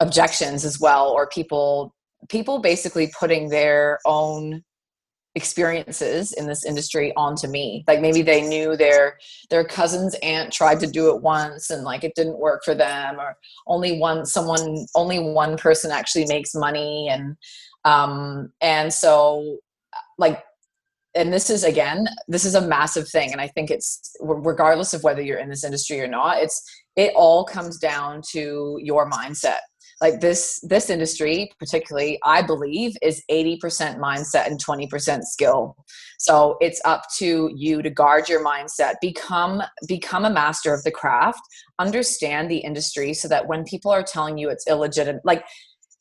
objections 0.00 0.64
as 0.64 0.80
well 0.80 1.08
or 1.08 1.28
people 1.28 1.94
people 2.28 2.60
basically 2.60 3.10
putting 3.18 3.48
their 3.48 3.98
own 4.04 4.62
experiences 5.34 6.32
in 6.32 6.46
this 6.46 6.64
industry 6.64 7.12
onto 7.16 7.46
me. 7.46 7.84
Like 7.86 8.00
maybe 8.00 8.22
they 8.22 8.42
knew 8.42 8.76
their 8.76 9.18
their 9.50 9.64
cousin's 9.64 10.16
aunt 10.22 10.52
tried 10.52 10.80
to 10.80 10.86
do 10.86 11.14
it 11.14 11.22
once 11.22 11.70
and 11.70 11.84
like 11.84 12.02
it 12.02 12.14
didn't 12.16 12.38
work 12.38 12.62
for 12.64 12.74
them 12.74 13.20
or 13.20 13.36
only 13.66 13.98
one 13.98 14.26
someone 14.26 14.86
only 14.96 15.20
one 15.20 15.56
person 15.56 15.90
actually 15.90 16.26
makes 16.26 16.54
money 16.54 17.08
and 17.08 17.36
um 17.84 18.52
and 18.60 18.92
so 18.92 19.58
like 20.18 20.42
and 21.14 21.32
this 21.32 21.50
is 21.50 21.62
again 21.62 22.08
this 22.26 22.44
is 22.44 22.56
a 22.56 22.60
massive 22.60 23.08
thing 23.08 23.30
and 23.30 23.40
i 23.40 23.46
think 23.46 23.70
it's 23.70 24.16
regardless 24.20 24.92
of 24.92 25.02
whether 25.04 25.22
you're 25.22 25.38
in 25.38 25.48
this 25.48 25.64
industry 25.64 26.00
or 26.00 26.08
not 26.08 26.38
it's 26.38 26.60
it 26.96 27.12
all 27.14 27.44
comes 27.44 27.78
down 27.78 28.20
to 28.32 28.76
your 28.82 29.08
mindset 29.08 29.60
like 30.00 30.20
this 30.20 30.60
this 30.62 30.90
industry 30.90 31.50
particularly 31.58 32.18
i 32.24 32.40
believe 32.42 32.96
is 33.02 33.22
80% 33.30 33.98
mindset 33.98 34.46
and 34.46 34.62
20% 34.62 35.22
skill 35.22 35.76
so 36.18 36.56
it's 36.60 36.80
up 36.84 37.02
to 37.18 37.50
you 37.54 37.82
to 37.82 37.90
guard 37.90 38.28
your 38.28 38.44
mindset 38.44 38.94
become 39.00 39.62
become 39.86 40.24
a 40.24 40.30
master 40.30 40.72
of 40.72 40.82
the 40.84 40.90
craft 40.90 41.40
understand 41.78 42.50
the 42.50 42.58
industry 42.58 43.14
so 43.14 43.28
that 43.28 43.46
when 43.46 43.64
people 43.64 43.90
are 43.90 44.02
telling 44.02 44.38
you 44.38 44.48
it's 44.48 44.66
illegitimate 44.66 45.22
like 45.24 45.44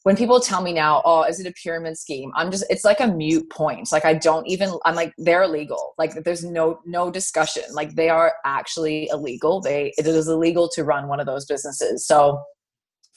when 0.07 0.15
people 0.15 0.39
tell 0.39 0.61
me 0.61 0.71
now, 0.71 1.01
oh, 1.03 1.23
is 1.23 1.41
it 1.41 1.47
a 1.47 1.53
pyramid 1.61 1.97
scheme? 1.97 2.31
I'm 2.33 2.49
just, 2.49 2.63
it's 2.69 2.85
like 2.85 3.01
a 3.01 3.07
mute 3.07 3.49
point. 3.49 3.91
Like 3.91 4.05
I 4.05 4.13
don't 4.13 4.47
even, 4.47 4.71
I'm 4.85 4.95
like, 4.95 5.11
they're 5.17 5.43
illegal. 5.43 5.95
Like 5.97 6.23
there's 6.23 6.45
no, 6.45 6.79
no 6.85 7.11
discussion. 7.11 7.63
Like 7.73 7.93
they 7.95 8.07
are 8.07 8.31
actually 8.45 9.09
illegal. 9.11 9.59
They, 9.59 9.91
it 9.97 10.07
is 10.07 10.29
illegal 10.29 10.69
to 10.75 10.85
run 10.85 11.09
one 11.09 11.19
of 11.19 11.25
those 11.25 11.45
businesses. 11.45 12.07
So 12.07 12.41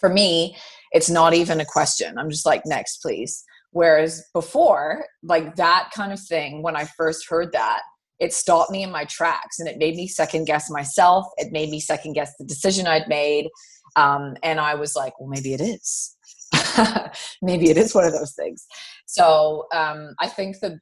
for 0.01 0.09
me, 0.09 0.57
it's 0.93 1.11
not 1.11 1.35
even 1.35 1.61
a 1.61 1.65
question. 1.65 2.19
I'm 2.19 2.31
just 2.31 2.47
like, 2.47 2.63
next, 2.67 2.99
please. 2.99 3.45
Whereas 3.71 4.25
before, 4.35 5.05
like 5.23 5.55
that 5.57 5.91
kind 5.95 6.13
of 6.13 6.19
thing, 6.19 6.63
when 6.63 6.75
I 6.75 6.87
first 6.97 7.29
heard 7.29 7.53
that, 7.53 7.83
it 8.19 8.35
stopped 8.35 8.71
me 8.71 8.83
in 8.83 8.91
my 8.91 9.05
tracks 9.05 9.61
and 9.61 9.69
it 9.69 9.79
made 9.79 9.97
me 9.97 10.07
second 10.07 10.45
guess 10.45 10.69
myself. 10.71 11.27
It 11.37 11.53
made 11.53 11.71
me 11.71 11.81
second 11.81 12.15
guess 12.15 12.33
the 12.39 12.45
decision 12.45 12.87
I'd 12.87 13.09
made. 13.09 13.49
Um, 13.97 14.35
and 14.43 14.61
I 14.61 14.75
was 14.75 14.95
like, 14.95 15.19
well, 15.19 15.29
maybe 15.29 15.55
it 15.55 15.61
is. 15.61 16.17
maybe 17.43 17.71
it 17.71 17.77
is 17.77 17.95
one 17.95 18.05
of 18.05 18.13
those 18.13 18.35
things. 18.35 18.67
So 19.11 19.66
um, 19.75 20.14
I 20.20 20.29
think 20.29 20.61
the 20.61 20.79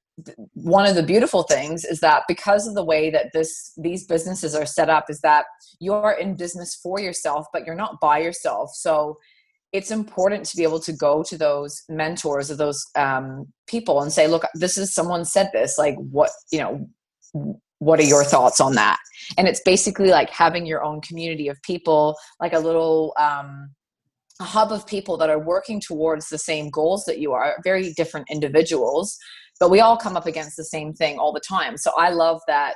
one 0.53 0.85
of 0.85 0.97
the 0.97 1.03
beautiful 1.03 1.45
things 1.45 1.83
is 1.83 2.01
that 2.01 2.25
because 2.29 2.67
of 2.67 2.75
the 2.75 2.85
way 2.85 3.09
that 3.09 3.33
this 3.33 3.73
these 3.79 4.05
businesses 4.05 4.55
are 4.55 4.67
set 4.67 4.91
up, 4.91 5.07
is 5.09 5.21
that 5.21 5.47
you're 5.81 6.15
in 6.21 6.37
business 6.37 6.75
for 6.75 7.01
yourself, 7.01 7.47
but 7.55 7.65
you're 7.65 7.75
not 7.75 8.01
by 8.01 8.19
yourself. 8.19 8.73
So 8.75 9.17
it's 9.73 9.91
important 9.91 10.45
to 10.45 10.59
be 10.59 10.63
able 10.63 10.81
to 10.81 10.93
go 10.93 11.23
to 11.23 11.39
those 11.39 11.83
mentors 11.89 12.51
or 12.51 12.57
those 12.57 12.85
um, 12.97 13.47
people 13.67 14.03
and 14.03 14.13
say, 14.13 14.27
look, 14.27 14.45
this 14.53 14.77
is 14.77 14.95
someone 14.95 15.25
said 15.25 15.49
this. 15.55 15.79
Like, 15.79 15.97
what 15.97 16.31
you 16.53 16.59
know, 16.59 16.87
what 17.79 17.99
are 17.99 18.11
your 18.15 18.25
thoughts 18.25 18.61
on 18.61 18.75
that? 18.75 18.99
And 19.39 19.49
it's 19.49 19.63
basically 19.65 20.11
like 20.11 20.29
having 20.29 20.67
your 20.67 20.85
own 20.85 21.01
community 21.01 21.49
of 21.49 21.57
people, 21.63 22.15
like 22.41 22.53
a 22.53 22.59
little 22.59 23.15
um, 23.19 23.71
a 24.41 24.45
hub 24.45 24.73
of 24.73 24.87
people 24.87 25.17
that 25.17 25.31
are 25.31 25.39
working 25.39 25.81
towards 25.81 26.29
the 26.29 26.39
same 26.39 26.71
goals 26.71 27.05
that 27.05 27.19
you 27.19 27.33
are. 27.33 27.57
Very 27.65 27.93
different 27.95 28.29
individuals, 28.31 29.19
but 29.59 29.71
we 29.71 29.81
all 29.81 29.97
come 29.97 30.17
up 30.17 30.27
against 30.27 30.57
the 30.57 30.65
same 30.65 30.93
thing 30.93 31.19
all 31.19 31.33
the 31.33 31.41
time. 31.41 31.77
So 31.77 31.93
I 31.97 32.11
love 32.11 32.41
that 32.47 32.75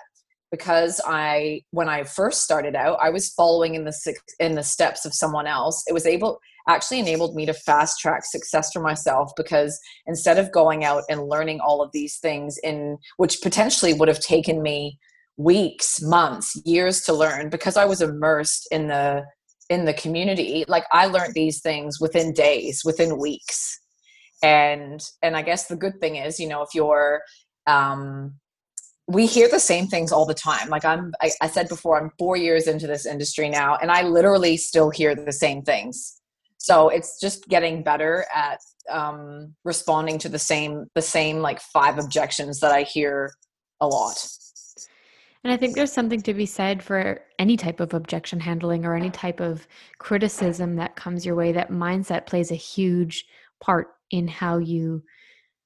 because 0.51 1.01
I 1.07 1.62
when 1.70 1.88
I 1.88 2.05
first 2.05 2.42
started 2.42 2.77
out, 2.77 2.98
I 3.03 3.11
was 3.11 3.31
following 3.31 3.75
in 3.75 3.85
the 3.85 4.16
in 4.38 4.55
the 4.55 4.62
steps 4.62 5.05
of 5.05 5.14
someone 5.14 5.46
else. 5.46 5.83
It 5.88 5.94
was 5.94 6.07
able 6.07 6.40
actually 6.68 7.01
enabled 7.01 7.35
me 7.35 7.46
to 7.46 7.55
fast 7.55 7.98
track 7.98 8.22
success 8.25 8.70
for 8.72 8.81
myself 8.81 9.33
because 9.37 9.79
instead 10.07 10.38
of 10.38 10.53
going 10.53 10.85
out 10.85 11.03
and 11.09 11.29
learning 11.29 11.61
all 11.61 11.83
of 11.83 11.90
these 11.92 12.18
things 12.18 12.57
in 12.62 12.98
which 13.16 13.40
potentially 13.42 13.92
would 13.92 14.09
have 14.09 14.20
taken 14.20 14.62
me 14.62 14.98
weeks, 15.37 16.01
months, 16.03 16.61
years 16.64 17.01
to 17.01 17.12
learn 17.12 17.48
because 17.48 17.77
I 17.77 17.85
was 17.85 18.01
immersed 18.01 18.68
in 18.70 18.88
the 18.88 19.25
in 19.72 19.85
the 19.85 19.94
community, 19.94 20.64
like 20.68 20.85
I 20.92 21.06
learned 21.06 21.35
these 21.35 21.61
things 21.61 22.00
within 22.00 22.32
days, 22.32 22.82
within 22.85 23.18
weeks. 23.18 23.80
And 24.42 25.00
and 25.22 25.37
I 25.37 25.42
guess 25.42 25.66
the 25.66 25.76
good 25.76 26.00
thing 26.00 26.16
is, 26.16 26.38
you 26.38 26.48
know, 26.48 26.62
if 26.62 26.74
you're 26.74 27.22
um 27.66 28.35
we 29.08 29.26
hear 29.26 29.48
the 29.48 29.61
same 29.61 29.87
things 29.88 30.12
all 30.12 30.26
the 30.26 30.35
time. 30.35 30.68
Like 30.68 30.85
I'm, 30.85 31.12
I, 31.20 31.30
I, 31.40 31.48
said 31.48 31.68
before, 31.68 32.00
I'm 32.00 32.11
four 32.18 32.37
years 32.37 32.68
into 32.68 32.87
this 32.87 33.04
industry 33.04 33.48
now, 33.48 33.76
and 33.76 33.90
I 33.90 34.02
literally 34.02 34.56
still 34.56 34.90
hear 34.90 35.14
the 35.14 35.32
same 35.32 35.62
things. 35.62 36.20
So 36.58 36.88
it's 36.88 37.18
just 37.20 37.48
getting 37.48 37.82
better 37.82 38.24
at 38.32 38.61
um, 38.88 39.54
responding 39.64 40.18
to 40.20 40.28
the 40.28 40.38
same, 40.38 40.87
the 40.94 41.02
same 41.02 41.38
like 41.38 41.61
five 41.61 41.98
objections 41.98 42.61
that 42.61 42.70
I 42.70 42.82
hear 42.82 43.32
a 43.80 43.88
lot. 43.88 44.24
And 45.44 45.52
I 45.52 45.57
think 45.57 45.74
there's 45.74 45.92
something 45.92 46.20
to 46.22 46.35
be 46.35 46.46
said 46.46 46.83
for 46.83 47.20
any 47.38 47.57
type 47.57 47.81
of 47.81 47.94
objection 47.94 48.38
handling 48.38 48.85
or 48.85 48.94
any 48.94 49.11
type 49.11 49.40
of 49.40 49.66
criticism 49.98 50.76
that 50.76 50.94
comes 50.94 51.26
your 51.26 51.35
way. 51.35 51.50
That 51.50 51.70
mindset 51.70 52.26
plays 52.26 52.52
a 52.52 52.57
huge 52.57 53.26
part 53.61 53.88
in 54.11 54.28
how 54.28 54.59
you 54.59 55.02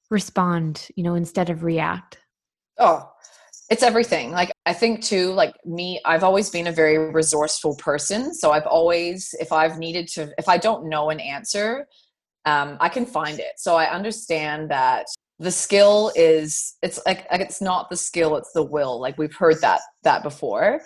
respond, 0.09 0.87
you 0.95 1.03
know, 1.03 1.13
instead 1.13 1.49
of 1.49 1.63
react. 1.63 2.19
Oh, 2.79 3.07
it's 3.69 3.83
everything 3.83 4.31
like 4.31 4.51
i 4.65 4.73
think 4.73 5.03
too 5.03 5.31
like 5.33 5.53
me 5.65 5.99
i've 6.05 6.23
always 6.23 6.49
been 6.49 6.67
a 6.67 6.71
very 6.71 6.97
resourceful 7.11 7.75
person 7.75 8.33
so 8.33 8.51
i've 8.51 8.65
always 8.65 9.35
if 9.39 9.51
i've 9.51 9.77
needed 9.77 10.07
to 10.07 10.31
if 10.37 10.47
i 10.47 10.57
don't 10.57 10.87
know 10.87 11.09
an 11.09 11.19
answer 11.19 11.85
um, 12.45 12.77
i 12.79 12.87
can 12.87 13.05
find 13.05 13.39
it 13.39 13.53
so 13.57 13.75
i 13.75 13.89
understand 13.89 14.69
that 14.71 15.05
the 15.39 15.51
skill 15.51 16.11
is 16.15 16.75
it's 16.81 16.99
like 17.05 17.27
it's 17.31 17.61
not 17.61 17.89
the 17.89 17.97
skill 17.97 18.35
it's 18.37 18.51
the 18.53 18.63
will 18.63 18.99
like 18.99 19.17
we've 19.17 19.35
heard 19.35 19.59
that 19.61 19.81
that 20.03 20.23
before 20.23 20.81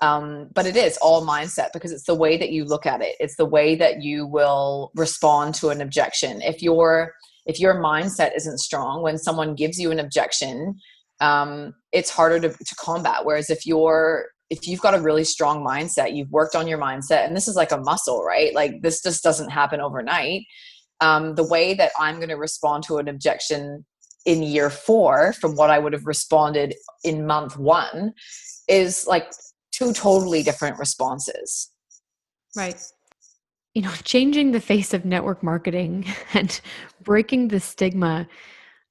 um, 0.00 0.48
but 0.54 0.66
it 0.66 0.74
is 0.74 0.96
all 0.96 1.24
mindset 1.24 1.68
because 1.72 1.92
it's 1.92 2.06
the 2.06 2.14
way 2.14 2.36
that 2.36 2.50
you 2.50 2.64
look 2.64 2.86
at 2.86 3.00
it 3.00 3.14
it's 3.20 3.36
the 3.36 3.44
way 3.44 3.76
that 3.76 4.02
you 4.02 4.26
will 4.26 4.90
respond 4.96 5.54
to 5.54 5.68
an 5.68 5.80
objection 5.80 6.42
if 6.42 6.62
your 6.62 7.12
if 7.46 7.60
your 7.60 7.74
mindset 7.74 8.36
isn't 8.36 8.58
strong 8.58 9.02
when 9.02 9.18
someone 9.18 9.54
gives 9.54 9.78
you 9.78 9.92
an 9.92 10.00
objection 10.00 10.74
um, 11.22 11.74
it's 11.92 12.10
harder 12.10 12.40
to, 12.40 12.48
to 12.48 12.74
combat. 12.74 13.24
Whereas 13.24 13.48
if 13.48 13.64
you're 13.64 14.26
if 14.50 14.66
you've 14.66 14.82
got 14.82 14.94
a 14.94 15.00
really 15.00 15.24
strong 15.24 15.64
mindset, 15.64 16.14
you've 16.14 16.30
worked 16.30 16.54
on 16.54 16.68
your 16.68 16.78
mindset, 16.78 17.26
and 17.26 17.34
this 17.34 17.48
is 17.48 17.56
like 17.56 17.72
a 17.72 17.78
muscle, 17.78 18.22
right? 18.22 18.54
Like 18.54 18.82
this 18.82 19.02
just 19.02 19.22
doesn't 19.22 19.50
happen 19.50 19.80
overnight. 19.80 20.42
Um, 21.00 21.36
the 21.36 21.46
way 21.46 21.74
that 21.74 21.92
I'm 21.98 22.16
going 22.16 22.28
to 22.28 22.36
respond 22.36 22.84
to 22.84 22.98
an 22.98 23.08
objection 23.08 23.86
in 24.24 24.42
year 24.42 24.70
four 24.70 25.32
from 25.34 25.56
what 25.56 25.70
I 25.70 25.78
would 25.78 25.92
have 25.92 26.06
responded 26.06 26.74
in 27.04 27.26
month 27.26 27.56
one 27.58 28.14
is 28.68 29.06
like 29.06 29.32
two 29.72 29.92
totally 29.92 30.42
different 30.42 30.78
responses. 30.78 31.70
Right. 32.56 32.80
You 33.74 33.82
know, 33.82 33.92
changing 34.04 34.52
the 34.52 34.60
face 34.60 34.92
of 34.92 35.04
network 35.04 35.42
marketing 35.42 36.06
and 36.34 36.60
breaking 37.02 37.48
the 37.48 37.60
stigma 37.60 38.28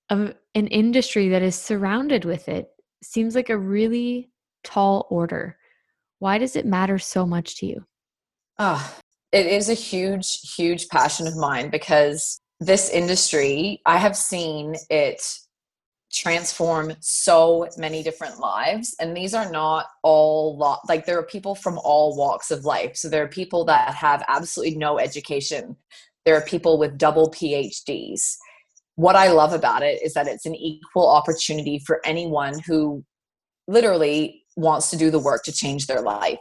of 0.10 0.34
an 0.56 0.68
industry 0.68 1.30
that 1.30 1.42
is 1.42 1.56
surrounded 1.56 2.26
with 2.26 2.50
it 2.50 2.70
seems 3.04 3.36
like 3.36 3.50
a 3.50 3.58
really 3.58 4.32
tall 4.64 5.08
order. 5.10 5.58
Why 6.20 6.38
does 6.38 6.56
it 6.56 6.66
matter 6.66 7.00
so 7.00 7.26
much 7.26 7.58
to 7.60 7.66
you? 7.66 7.86
Oh, 8.60 8.96
it 9.32 9.46
is 9.46 9.70
a 9.70 9.74
huge, 9.74 10.42
huge 10.56 10.90
passion 10.90 11.26
of 11.26 11.38
mine 11.38 11.70
because 11.70 12.41
this 12.62 12.90
industry, 12.90 13.82
I 13.86 13.98
have 13.98 14.16
seen 14.16 14.76
it 14.90 15.22
transform 16.14 16.94
so 17.02 17.68
many 17.78 18.04
different 18.04 18.38
lives 18.40 18.96
and 19.00 19.16
these 19.16 19.34
are 19.34 19.50
not 19.50 19.88
all 20.04 20.58
like 20.88 21.06
there 21.06 21.18
are 21.18 21.26
people 21.26 21.56
from 21.56 21.78
all 21.84 22.16
walks 22.18 22.52
of 22.52 22.64
life. 22.64 22.96
So 22.96 23.10
there 23.10 23.24
are 23.24 23.30
people 23.30 23.66
that 23.66 23.94
have 23.96 24.24
absolutely 24.28 24.78
no 24.78 25.00
education. 25.00 25.76
There 26.26 26.36
are 26.36 26.42
people 26.42 26.78
with 26.78 26.98
double 26.98 27.32
phds 27.32 28.38
what 28.96 29.16
I 29.16 29.32
love 29.32 29.54
about 29.54 29.82
it 29.82 30.02
is 30.04 30.14
that 30.14 30.28
it's 30.28 30.46
an 30.46 30.56
equal 30.56 31.10
opportunity 31.10 31.80
for 31.80 32.02
anyone 32.06 32.60
who 32.68 33.04
literally 33.68 34.44
wants 34.56 34.90
to 34.92 34.98
do 34.98 35.10
the 35.10 35.20
work 35.20 35.44
to 35.46 35.52
change 35.52 35.88
their 35.88 36.02
life. 36.02 36.38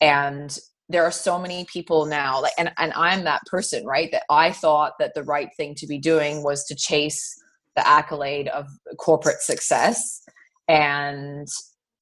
And 0.00 0.56
there 0.88 1.04
are 1.04 1.10
so 1.10 1.38
many 1.38 1.64
people 1.72 2.06
now 2.06 2.40
like 2.40 2.52
and, 2.58 2.72
and 2.78 2.92
i'm 2.94 3.24
that 3.24 3.42
person 3.46 3.84
right 3.84 4.10
that 4.12 4.22
i 4.30 4.50
thought 4.50 4.92
that 4.98 5.14
the 5.14 5.22
right 5.22 5.48
thing 5.56 5.74
to 5.74 5.86
be 5.86 5.98
doing 5.98 6.42
was 6.42 6.64
to 6.64 6.74
chase 6.74 7.40
the 7.74 7.86
accolade 7.86 8.48
of 8.48 8.66
corporate 8.98 9.40
success 9.40 10.22
and 10.68 11.48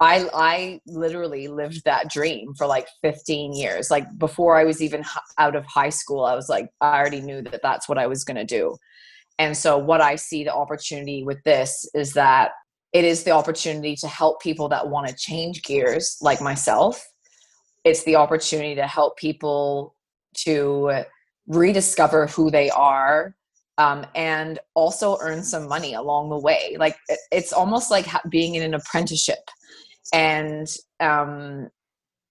i 0.01 0.29
i 0.35 0.81
literally 0.87 1.49
lived 1.49 1.83
that 1.85 2.11
dream 2.11 2.55
for 2.55 2.67
like 2.67 2.87
15 3.03 3.53
years 3.53 3.91
like 3.91 4.07
before 4.19 4.57
i 4.57 4.65
was 4.65 4.83
even 4.83 5.05
out 5.39 5.57
of 5.57 5.65
high 5.67 5.89
school 5.89 6.25
i 6.25 6.35
was 6.35 6.49
like 6.49 6.69
i 6.81 6.99
already 6.99 7.21
knew 7.21 7.43
that 7.43 7.61
that's 7.63 7.89
what 7.89 7.99
i 7.99 8.07
was 8.07 8.25
going 8.25 8.37
to 8.37 8.45
do 8.45 8.77
and 9.39 9.57
so, 9.57 9.79
what 9.79 10.01
I 10.01 10.17
see 10.17 10.45
the 10.45 10.55
opportunity 10.55 11.25
with 11.25 11.43
this 11.45 11.89
is 11.95 12.13
that 12.13 12.53
it 12.93 13.05
is 13.05 13.25
the 13.25 13.33
opportunity 13.33 13.97
to 13.97 14.07
help 14.07 14.41
people 14.41 14.69
that 14.69 14.89
want 14.89 15.09
to 15.09 15.15
change 15.15 15.63
gears, 15.63 16.17
like 16.21 16.41
myself. 16.41 17.05
It's 17.85 18.05
the 18.05 18.17
opportunity 18.17 18.75
to 18.77 18.87
help 18.87 19.17
people 19.17 19.95
to 20.39 21.05
rediscover 21.47 22.27
who 22.27 22.51
they 22.51 22.71
are 22.71 23.37
um, 23.79 24.07
and 24.15 24.59
also 24.75 25.19
earn 25.21 25.43
some 25.43 25.69
money 25.69 25.95
along 25.95 26.31
the 26.31 26.39
way. 26.39 26.77
Like 26.79 26.97
it's 27.31 27.53
almost 27.53 27.91
like 27.91 28.07
being 28.29 28.55
in 28.55 28.63
an 28.63 28.75
apprenticeship. 28.75 29.51
And 30.13 30.69
um, 31.01 31.69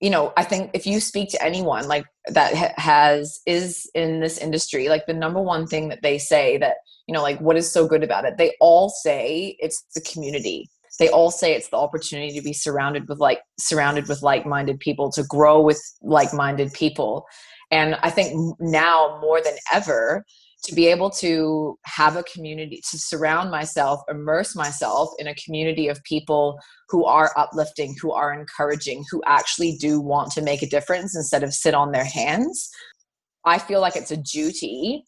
you 0.04 0.10
know 0.10 0.34
i 0.36 0.44
think 0.44 0.70
if 0.74 0.86
you 0.86 1.00
speak 1.00 1.30
to 1.30 1.42
anyone 1.42 1.88
like 1.88 2.06
that 2.28 2.54
ha- 2.54 2.74
has 2.78 3.42
is 3.48 3.90
in 3.96 4.20
this 4.20 4.38
industry 4.38 4.90
like 4.90 5.06
the 5.06 5.14
number 5.14 5.42
one 5.42 5.66
thing 5.66 5.88
that 5.88 6.02
they 6.02 6.18
say 6.18 6.58
that 6.58 6.76
you 7.08 7.14
know 7.14 7.22
like 7.22 7.40
what 7.40 7.56
is 7.56 7.72
so 7.72 7.88
good 7.88 8.04
about 8.04 8.26
it 8.26 8.38
they 8.38 8.54
all 8.60 8.90
say 8.90 9.56
it's 9.60 9.86
the 9.96 10.02
community 10.02 10.70
they 11.00 11.10
all 11.10 11.32
say 11.32 11.54
it's 11.54 11.70
the 11.70 11.78
opportunity 11.78 12.34
to 12.38 12.42
be 12.42 12.54
surrounded 12.54 13.08
with 13.10 13.20
like 13.20 13.42
surrounded 13.60 14.08
with 14.08 14.22
like-minded 14.22 14.80
people 14.80 15.12
to 15.12 15.24
grow 15.24 15.62
with 15.62 15.82
like-minded 16.02 16.72
people. 16.74 17.26
And 17.72 17.96
i 18.04 18.10
think 18.10 18.58
now 18.60 19.20
more 19.22 19.42
than 19.42 19.56
ever 19.74 20.24
to 20.64 20.74
be 20.74 20.88
able 20.88 21.10
to 21.10 21.78
have 21.86 22.16
a 22.16 22.24
community 22.24 22.82
to 22.90 22.98
surround 22.98 23.52
myself 23.52 24.02
immerse 24.10 24.56
myself 24.56 25.10
in 25.20 25.28
a 25.28 25.36
community 25.36 25.88
of 25.88 26.02
people 26.04 26.58
who 26.90 27.06
are 27.06 27.32
uplifting 27.38 27.96
who 28.02 28.12
are 28.12 28.34
encouraging 28.34 29.04
who 29.12 29.22
actually 29.26 29.78
do 29.80 30.00
want 30.00 30.32
to 30.32 30.42
make 30.42 30.62
a 30.62 30.70
difference 30.70 31.16
instead 31.16 31.44
of 31.44 31.54
sit 31.54 31.74
on 31.74 31.92
their 31.92 32.06
hands 32.06 32.70
i 33.46 33.58
feel 33.58 33.82
like 33.82 33.96
it's 33.96 34.12
a 34.12 34.18
duty 34.18 35.04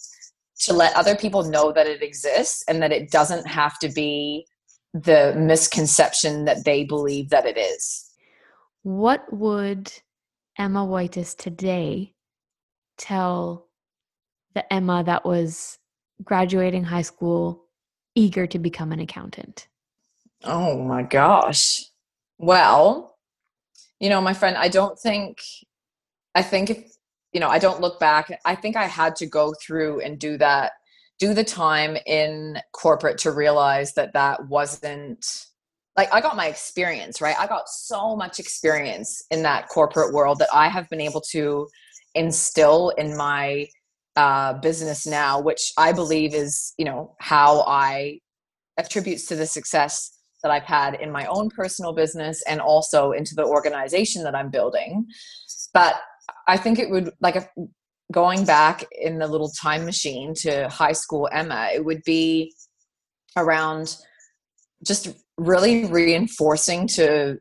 to 0.59 0.73
let 0.73 0.95
other 0.95 1.15
people 1.15 1.43
know 1.43 1.71
that 1.71 1.87
it 1.87 2.01
exists 2.01 2.63
and 2.67 2.81
that 2.81 2.91
it 2.91 3.11
doesn't 3.11 3.47
have 3.47 3.77
to 3.79 3.89
be 3.89 4.45
the 4.95 5.35
misconception 5.37 6.45
that 6.45 6.65
they 6.65 6.83
believe 6.83 7.29
that 7.29 7.45
it 7.45 7.57
is 7.57 8.09
what 8.83 9.25
would 9.33 9.91
emma 10.57 10.85
Wojtas 10.85 11.35
today 11.35 12.13
tell 12.97 13.67
the 14.53 14.73
Emma 14.73 15.03
that 15.03 15.25
was 15.25 15.77
graduating 16.23 16.83
high 16.83 17.01
school, 17.01 17.65
eager 18.15 18.47
to 18.47 18.57
become 18.57 18.91
an 18.91 18.99
accountant? 18.99 19.67
Oh 20.43 20.81
my 20.83 21.03
gosh. 21.03 21.83
Well, 22.37 23.17
you 23.99 24.09
know, 24.09 24.21
my 24.21 24.33
friend, 24.33 24.57
I 24.57 24.69
don't 24.69 24.97
think, 24.97 25.41
I 26.33 26.41
think 26.41 26.69
if, 26.69 26.95
you 27.33 27.39
know, 27.39 27.49
I 27.49 27.59
don't 27.59 27.81
look 27.81 27.99
back. 27.99 28.39
I 28.45 28.55
think 28.55 28.75
I 28.75 28.85
had 28.85 29.15
to 29.17 29.25
go 29.25 29.53
through 29.61 30.01
and 30.01 30.17
do 30.17 30.37
that, 30.37 30.73
do 31.19 31.33
the 31.33 31.43
time 31.43 31.97
in 32.05 32.59
corporate 32.73 33.17
to 33.19 33.31
realize 33.31 33.93
that 33.93 34.13
that 34.13 34.47
wasn't 34.47 35.47
like 35.97 36.13
I 36.13 36.19
got 36.19 36.35
my 36.35 36.47
experience, 36.47 37.21
right? 37.21 37.35
I 37.39 37.47
got 37.47 37.69
so 37.69 38.15
much 38.15 38.39
experience 38.39 39.23
in 39.31 39.43
that 39.43 39.69
corporate 39.69 40.13
world 40.13 40.39
that 40.39 40.49
I 40.53 40.67
have 40.67 40.89
been 40.89 40.99
able 40.99 41.21
to 41.31 41.67
instill 42.15 42.89
in 42.97 43.15
my 43.15 43.67
uh, 44.15 44.53
business 44.59 45.07
now, 45.07 45.39
which 45.39 45.71
I 45.77 45.93
believe 45.93 46.33
is, 46.33 46.73
you 46.77 46.85
know, 46.85 47.15
how 47.19 47.61
I 47.61 48.19
attributes 48.77 49.25
to 49.27 49.35
the 49.35 49.45
success 49.45 50.11
that 50.43 50.51
I've 50.51 50.63
had 50.63 50.95
in 50.95 51.11
my 51.11 51.25
own 51.25 51.49
personal 51.49 51.93
business 51.93 52.43
and 52.47 52.59
also 52.59 53.11
into 53.11 53.35
the 53.35 53.45
organization 53.45 54.23
that 54.23 54.35
I'm 54.35 54.49
building. 54.49 55.05
But 55.73 55.95
I 56.47 56.57
think 56.57 56.77
it 56.77 56.89
would 56.89 57.11
like 57.21 57.35
going 58.15 58.45
back 58.45 58.85
in 58.93 59.19
the 59.19 59.27
little 59.27 59.51
time 59.61 59.83
machine 59.83 60.33
to 60.33 60.69
high 60.69 60.93
school 60.93 61.27
Emma, 61.33 61.67
it 61.73 61.83
would 61.83 62.01
be 62.05 62.55
around 63.35 63.97
just 64.87 65.09
really 65.37 65.83
reinforcing 65.85 66.87
to 66.87 67.37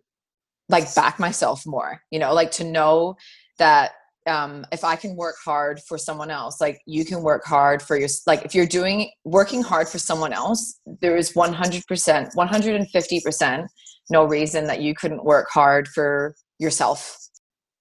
like 0.69 0.93
back 0.97 1.21
myself 1.21 1.63
more, 1.65 2.01
you 2.11 2.19
know, 2.19 2.35
like 2.35 2.51
to 2.51 2.65
know 2.65 3.15
that 3.59 3.93
um, 4.27 4.67
if 4.73 4.83
I 4.83 4.97
can 4.97 5.15
work 5.15 5.37
hard 5.45 5.79
for 5.87 5.97
someone 5.97 6.31
else, 6.31 6.61
like 6.61 6.81
you 6.87 7.05
can 7.05 7.23
work 7.23 7.45
hard 7.45 7.81
for 7.81 7.97
your, 7.97 8.09
like 8.27 8.45
if 8.45 8.53
you're 8.53 8.67
doing 8.67 9.11
working 9.25 9.63
hard 9.63 9.89
for 9.89 9.99
someone 9.99 10.33
else, 10.33 10.81
there 11.01 11.17
is 11.17 11.35
100%, 11.35 12.35
150% 12.35 13.67
no 14.11 14.25
reason 14.25 14.67
that 14.67 14.83
you 14.83 14.95
couldn't 14.95 15.25
work 15.25 15.47
hard 15.51 15.87
for 15.89 16.35
yourself. 16.59 17.17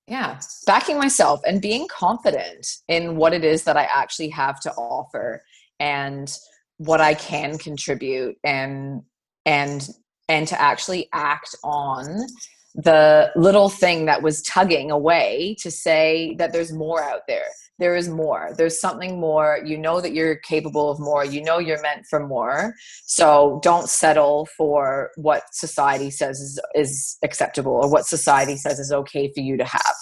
Yeah, 0.08 0.40
backing 0.68 0.98
myself 0.98 1.42
and 1.48 1.62
being 1.62 1.88
confident 1.88 2.68
in 2.90 3.16
what 3.16 3.34
it 3.34 3.46
is 3.46 3.64
that 3.64 3.78
I 3.78 3.84
actually 3.84 4.30
have 4.30 4.60
to 4.62 4.72
offer 4.74 5.42
and 5.80 6.32
what 6.78 7.00
I 7.00 7.14
can 7.14 7.58
contribute 7.58 8.36
and 8.44 9.02
and 9.46 9.88
and 10.28 10.48
to 10.48 10.60
actually 10.60 11.10
act 11.14 11.56
on 11.64 12.28
the 12.76 13.32
little 13.36 13.70
thing 13.70 14.06
that 14.06 14.22
was 14.22 14.42
tugging 14.42 14.92
away 14.92 15.56
to 15.60 15.70
say 15.70 16.36
that 16.38 16.52
there's 16.52 16.74
more 16.74 17.02
out 17.02 17.22
there. 17.28 17.46
There 17.84 17.98
is 17.98 18.08
more. 18.08 18.52
There's 18.58 18.80
something 18.80 19.20
more. 19.20 19.60
You 19.66 19.78
know 19.78 20.00
that 20.00 20.14
you're 20.14 20.38
capable 20.38 20.90
of 20.90 21.02
more. 21.02 21.26
You 21.26 21.44
know 21.44 21.60
you're 21.60 21.82
meant 21.82 22.06
for 22.10 22.26
more. 22.26 22.76
So 23.06 23.60
don't 23.62 23.90
settle 23.90 24.48
for 24.58 25.12
what 25.18 25.44
society 25.52 26.10
says 26.10 26.40
is, 26.40 26.62
is 26.76 27.18
acceptable 27.24 27.74
or 27.74 27.92
what 27.92 28.06
society 28.06 28.56
says 28.56 28.80
is 28.80 28.94
okay 28.94 29.30
for 29.36 29.42
you 29.42 29.58
to 29.58 29.66
have. 29.66 29.96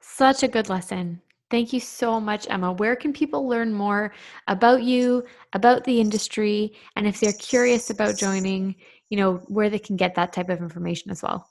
Such 0.00 0.44
a 0.44 0.48
good 0.48 0.68
lesson. 0.68 1.20
Thank 1.50 1.72
you 1.72 1.80
so 1.80 2.20
much, 2.20 2.46
Emma. 2.48 2.70
Where 2.70 2.94
can 2.94 3.12
people 3.12 3.48
learn 3.48 3.74
more 3.74 4.14
about 4.46 4.84
you, 4.84 5.24
about 5.54 5.82
the 5.82 6.00
industry, 6.00 6.72
and 6.94 7.04
if 7.04 7.18
they're 7.18 7.32
curious 7.32 7.90
about 7.90 8.16
joining, 8.16 8.76
you 9.10 9.18
know, 9.18 9.38
where 9.48 9.70
they 9.70 9.80
can 9.80 9.96
get 9.96 10.14
that 10.14 10.32
type 10.32 10.50
of 10.50 10.60
information 10.60 11.10
as 11.10 11.20
well? 11.24 11.48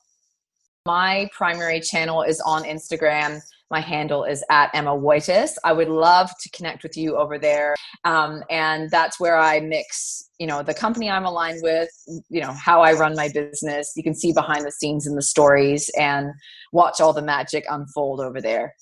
My 0.85 1.29
primary 1.33 1.81
channel 1.81 2.21
is 2.21 2.39
on 2.45 2.63
Instagram. 2.63 3.41
My 3.69 3.81
handle 3.81 4.23
is 4.23 4.43
at 4.49 4.69
Emma 4.73 4.91
Wojtas. 4.91 5.55
I 5.63 5.73
would 5.73 5.89
love 5.89 6.29
to 6.39 6.49
connect 6.51 6.83
with 6.83 6.95
you 6.95 7.17
over 7.17 7.37
there. 7.37 7.75
Um, 8.05 8.43
and 8.49 8.89
that's 8.89 9.19
where 9.19 9.37
I 9.37 9.59
mix, 9.59 10.29
you 10.39 10.47
know, 10.47 10.63
the 10.63 10.73
company 10.73 11.09
I'm 11.09 11.25
aligned 11.25 11.59
with, 11.63 11.89
you 12.29 12.41
know, 12.41 12.53
how 12.53 12.81
I 12.81 12.93
run 12.93 13.15
my 13.15 13.29
business. 13.33 13.91
You 13.95 14.03
can 14.03 14.15
see 14.15 14.31
behind 14.31 14.65
the 14.65 14.71
scenes 14.71 15.05
in 15.05 15.15
the 15.15 15.21
stories 15.21 15.89
and 15.99 16.29
watch 16.71 17.01
all 17.01 17.11
the 17.11 17.21
magic 17.21 17.65
unfold 17.69 18.21
over 18.21 18.39
there. 18.39 18.73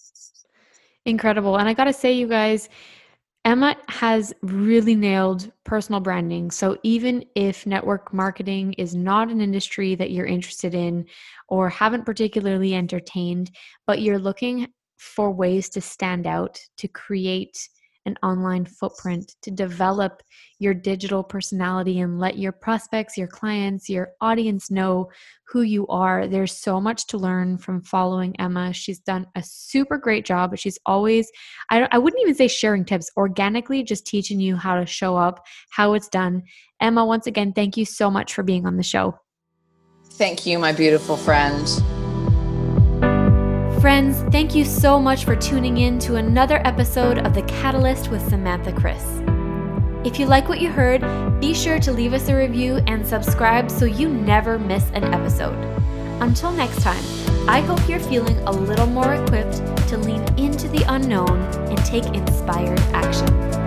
Incredible. 1.06 1.58
And 1.58 1.69
I 1.69 1.74
got 1.74 1.86
to 1.86 1.93
say, 1.93 2.13
you 2.13 2.28
guys, 2.28 2.69
Emma 3.45 3.75
has 3.89 4.34
really 4.41 4.95
nailed 4.95 5.51
personal 5.65 6.01
branding. 6.01 6.49
So 6.49 6.77
even 6.81 7.23
if 7.36 7.67
network 7.67 8.12
marketing 8.12 8.73
is 8.73 8.95
not 8.95 9.29
an 9.29 9.39
industry 9.39 9.93
that 9.93 10.10
you're 10.10 10.25
interested 10.25 10.73
in 10.73 11.05
or 11.47 11.69
haven't 11.69 12.08
particularly 12.08 12.73
entertained, 12.73 13.51
but 13.86 14.01
you're 14.01 14.17
looking 14.17 14.67
for 14.97 15.31
ways 15.31 15.69
to 15.69 15.81
stand 15.81 16.25
out, 16.25 16.60
to 16.77 16.88
create 16.88 17.69
an 18.06 18.15
online 18.24 18.65
footprint 18.65 19.36
to 19.41 19.52
develop 19.52 20.22
your 20.60 20.74
digital 20.74 21.24
personality 21.24 22.00
and 22.00 22.20
let 22.20 22.38
your 22.38 22.52
prospects, 22.52 23.18
your 23.18 23.28
clients, 23.28 23.89
your 23.89 24.10
audience 24.22 24.70
know 24.70 25.10
who 25.48 25.62
you 25.62 25.88
are. 25.88 26.28
There's 26.28 26.60
so 26.60 26.80
much 26.80 27.08
to 27.08 27.18
learn 27.18 27.58
from 27.58 27.82
following 27.82 28.39
Emma. 28.39 28.74
She's 28.74 29.00
done 29.00 29.28
a 29.36 29.44
super 29.44 29.98
great 29.98 30.26
job, 30.26 30.52
but 30.52 30.60
she's 30.60 30.80
always, 30.86 31.30
I, 31.70 31.88
I 31.91 31.98
wouldn't 31.98 32.22
even 32.22 32.36
say 32.36 32.48
sharing 32.48 32.86
tips, 32.86 33.10
organically 33.18 33.84
just 33.84 34.06
teaching 34.06 34.39
you 34.39 34.56
how 34.56 34.80
to 34.80 34.86
show 34.86 35.18
up, 35.18 35.46
how 35.72 35.94
it's 35.94 36.10
done. 36.10 36.44
Emma, 36.80 37.06
once 37.06 37.28
again, 37.28 37.54
thank 37.54 37.78
you 37.78 37.86
so 37.86 38.10
much 38.12 38.34
for 38.34 38.44
being 38.44 38.65
on 38.65 38.78
the 38.78 38.84
show. 38.84 39.18
Thank 40.12 40.46
you, 40.46 40.60
my 40.60 40.72
beautiful 40.72 41.18
friend. 41.18 41.68
Friends, 43.86 44.24
thank 44.32 44.56
you 44.56 44.65
so 44.65 45.00
much 45.00 45.26
for 45.26 45.36
tuning 45.36 45.78
in 45.78 46.00
to 46.00 46.15
another 46.15 46.60
episode 46.65 47.19
of 47.19 47.36
The 47.36 47.43
Catalyst 47.43 48.10
with 48.10 48.28
Samantha 48.28 48.74
Chris. 48.74 49.06
If 50.04 50.17
you 50.17 50.26
like 50.26 50.50
what 50.50 50.60
you 50.60 50.71
heard, 50.71 51.02
be 51.39 51.54
sure 51.54 51.78
to 51.78 51.91
leave 51.91 52.13
us 52.13 52.28
a 52.28 52.36
review 52.36 52.78
and 52.88 53.06
subscribe 53.06 53.69
so 53.69 53.86
you 53.86 54.10
never 54.10 54.58
miss 54.58 54.89
an 54.95 55.04
episode. 55.13 55.54
Until 56.19 56.52
next 56.52 56.82
time, 56.82 57.04
I 57.48 57.62
hope 57.62 57.88
you're 57.88 58.00
feeling 58.00 58.39
a 58.48 58.52
little 58.52 58.88
more 58.88 59.13
equipped 59.13 59.58
to 59.89 60.00
lean 60.00 60.24
into 60.36 60.67
the 60.67 60.84
unknown 60.88 61.39
and 61.69 61.78
take 61.86 62.06
inspired 62.06 62.80
action. 62.91 63.64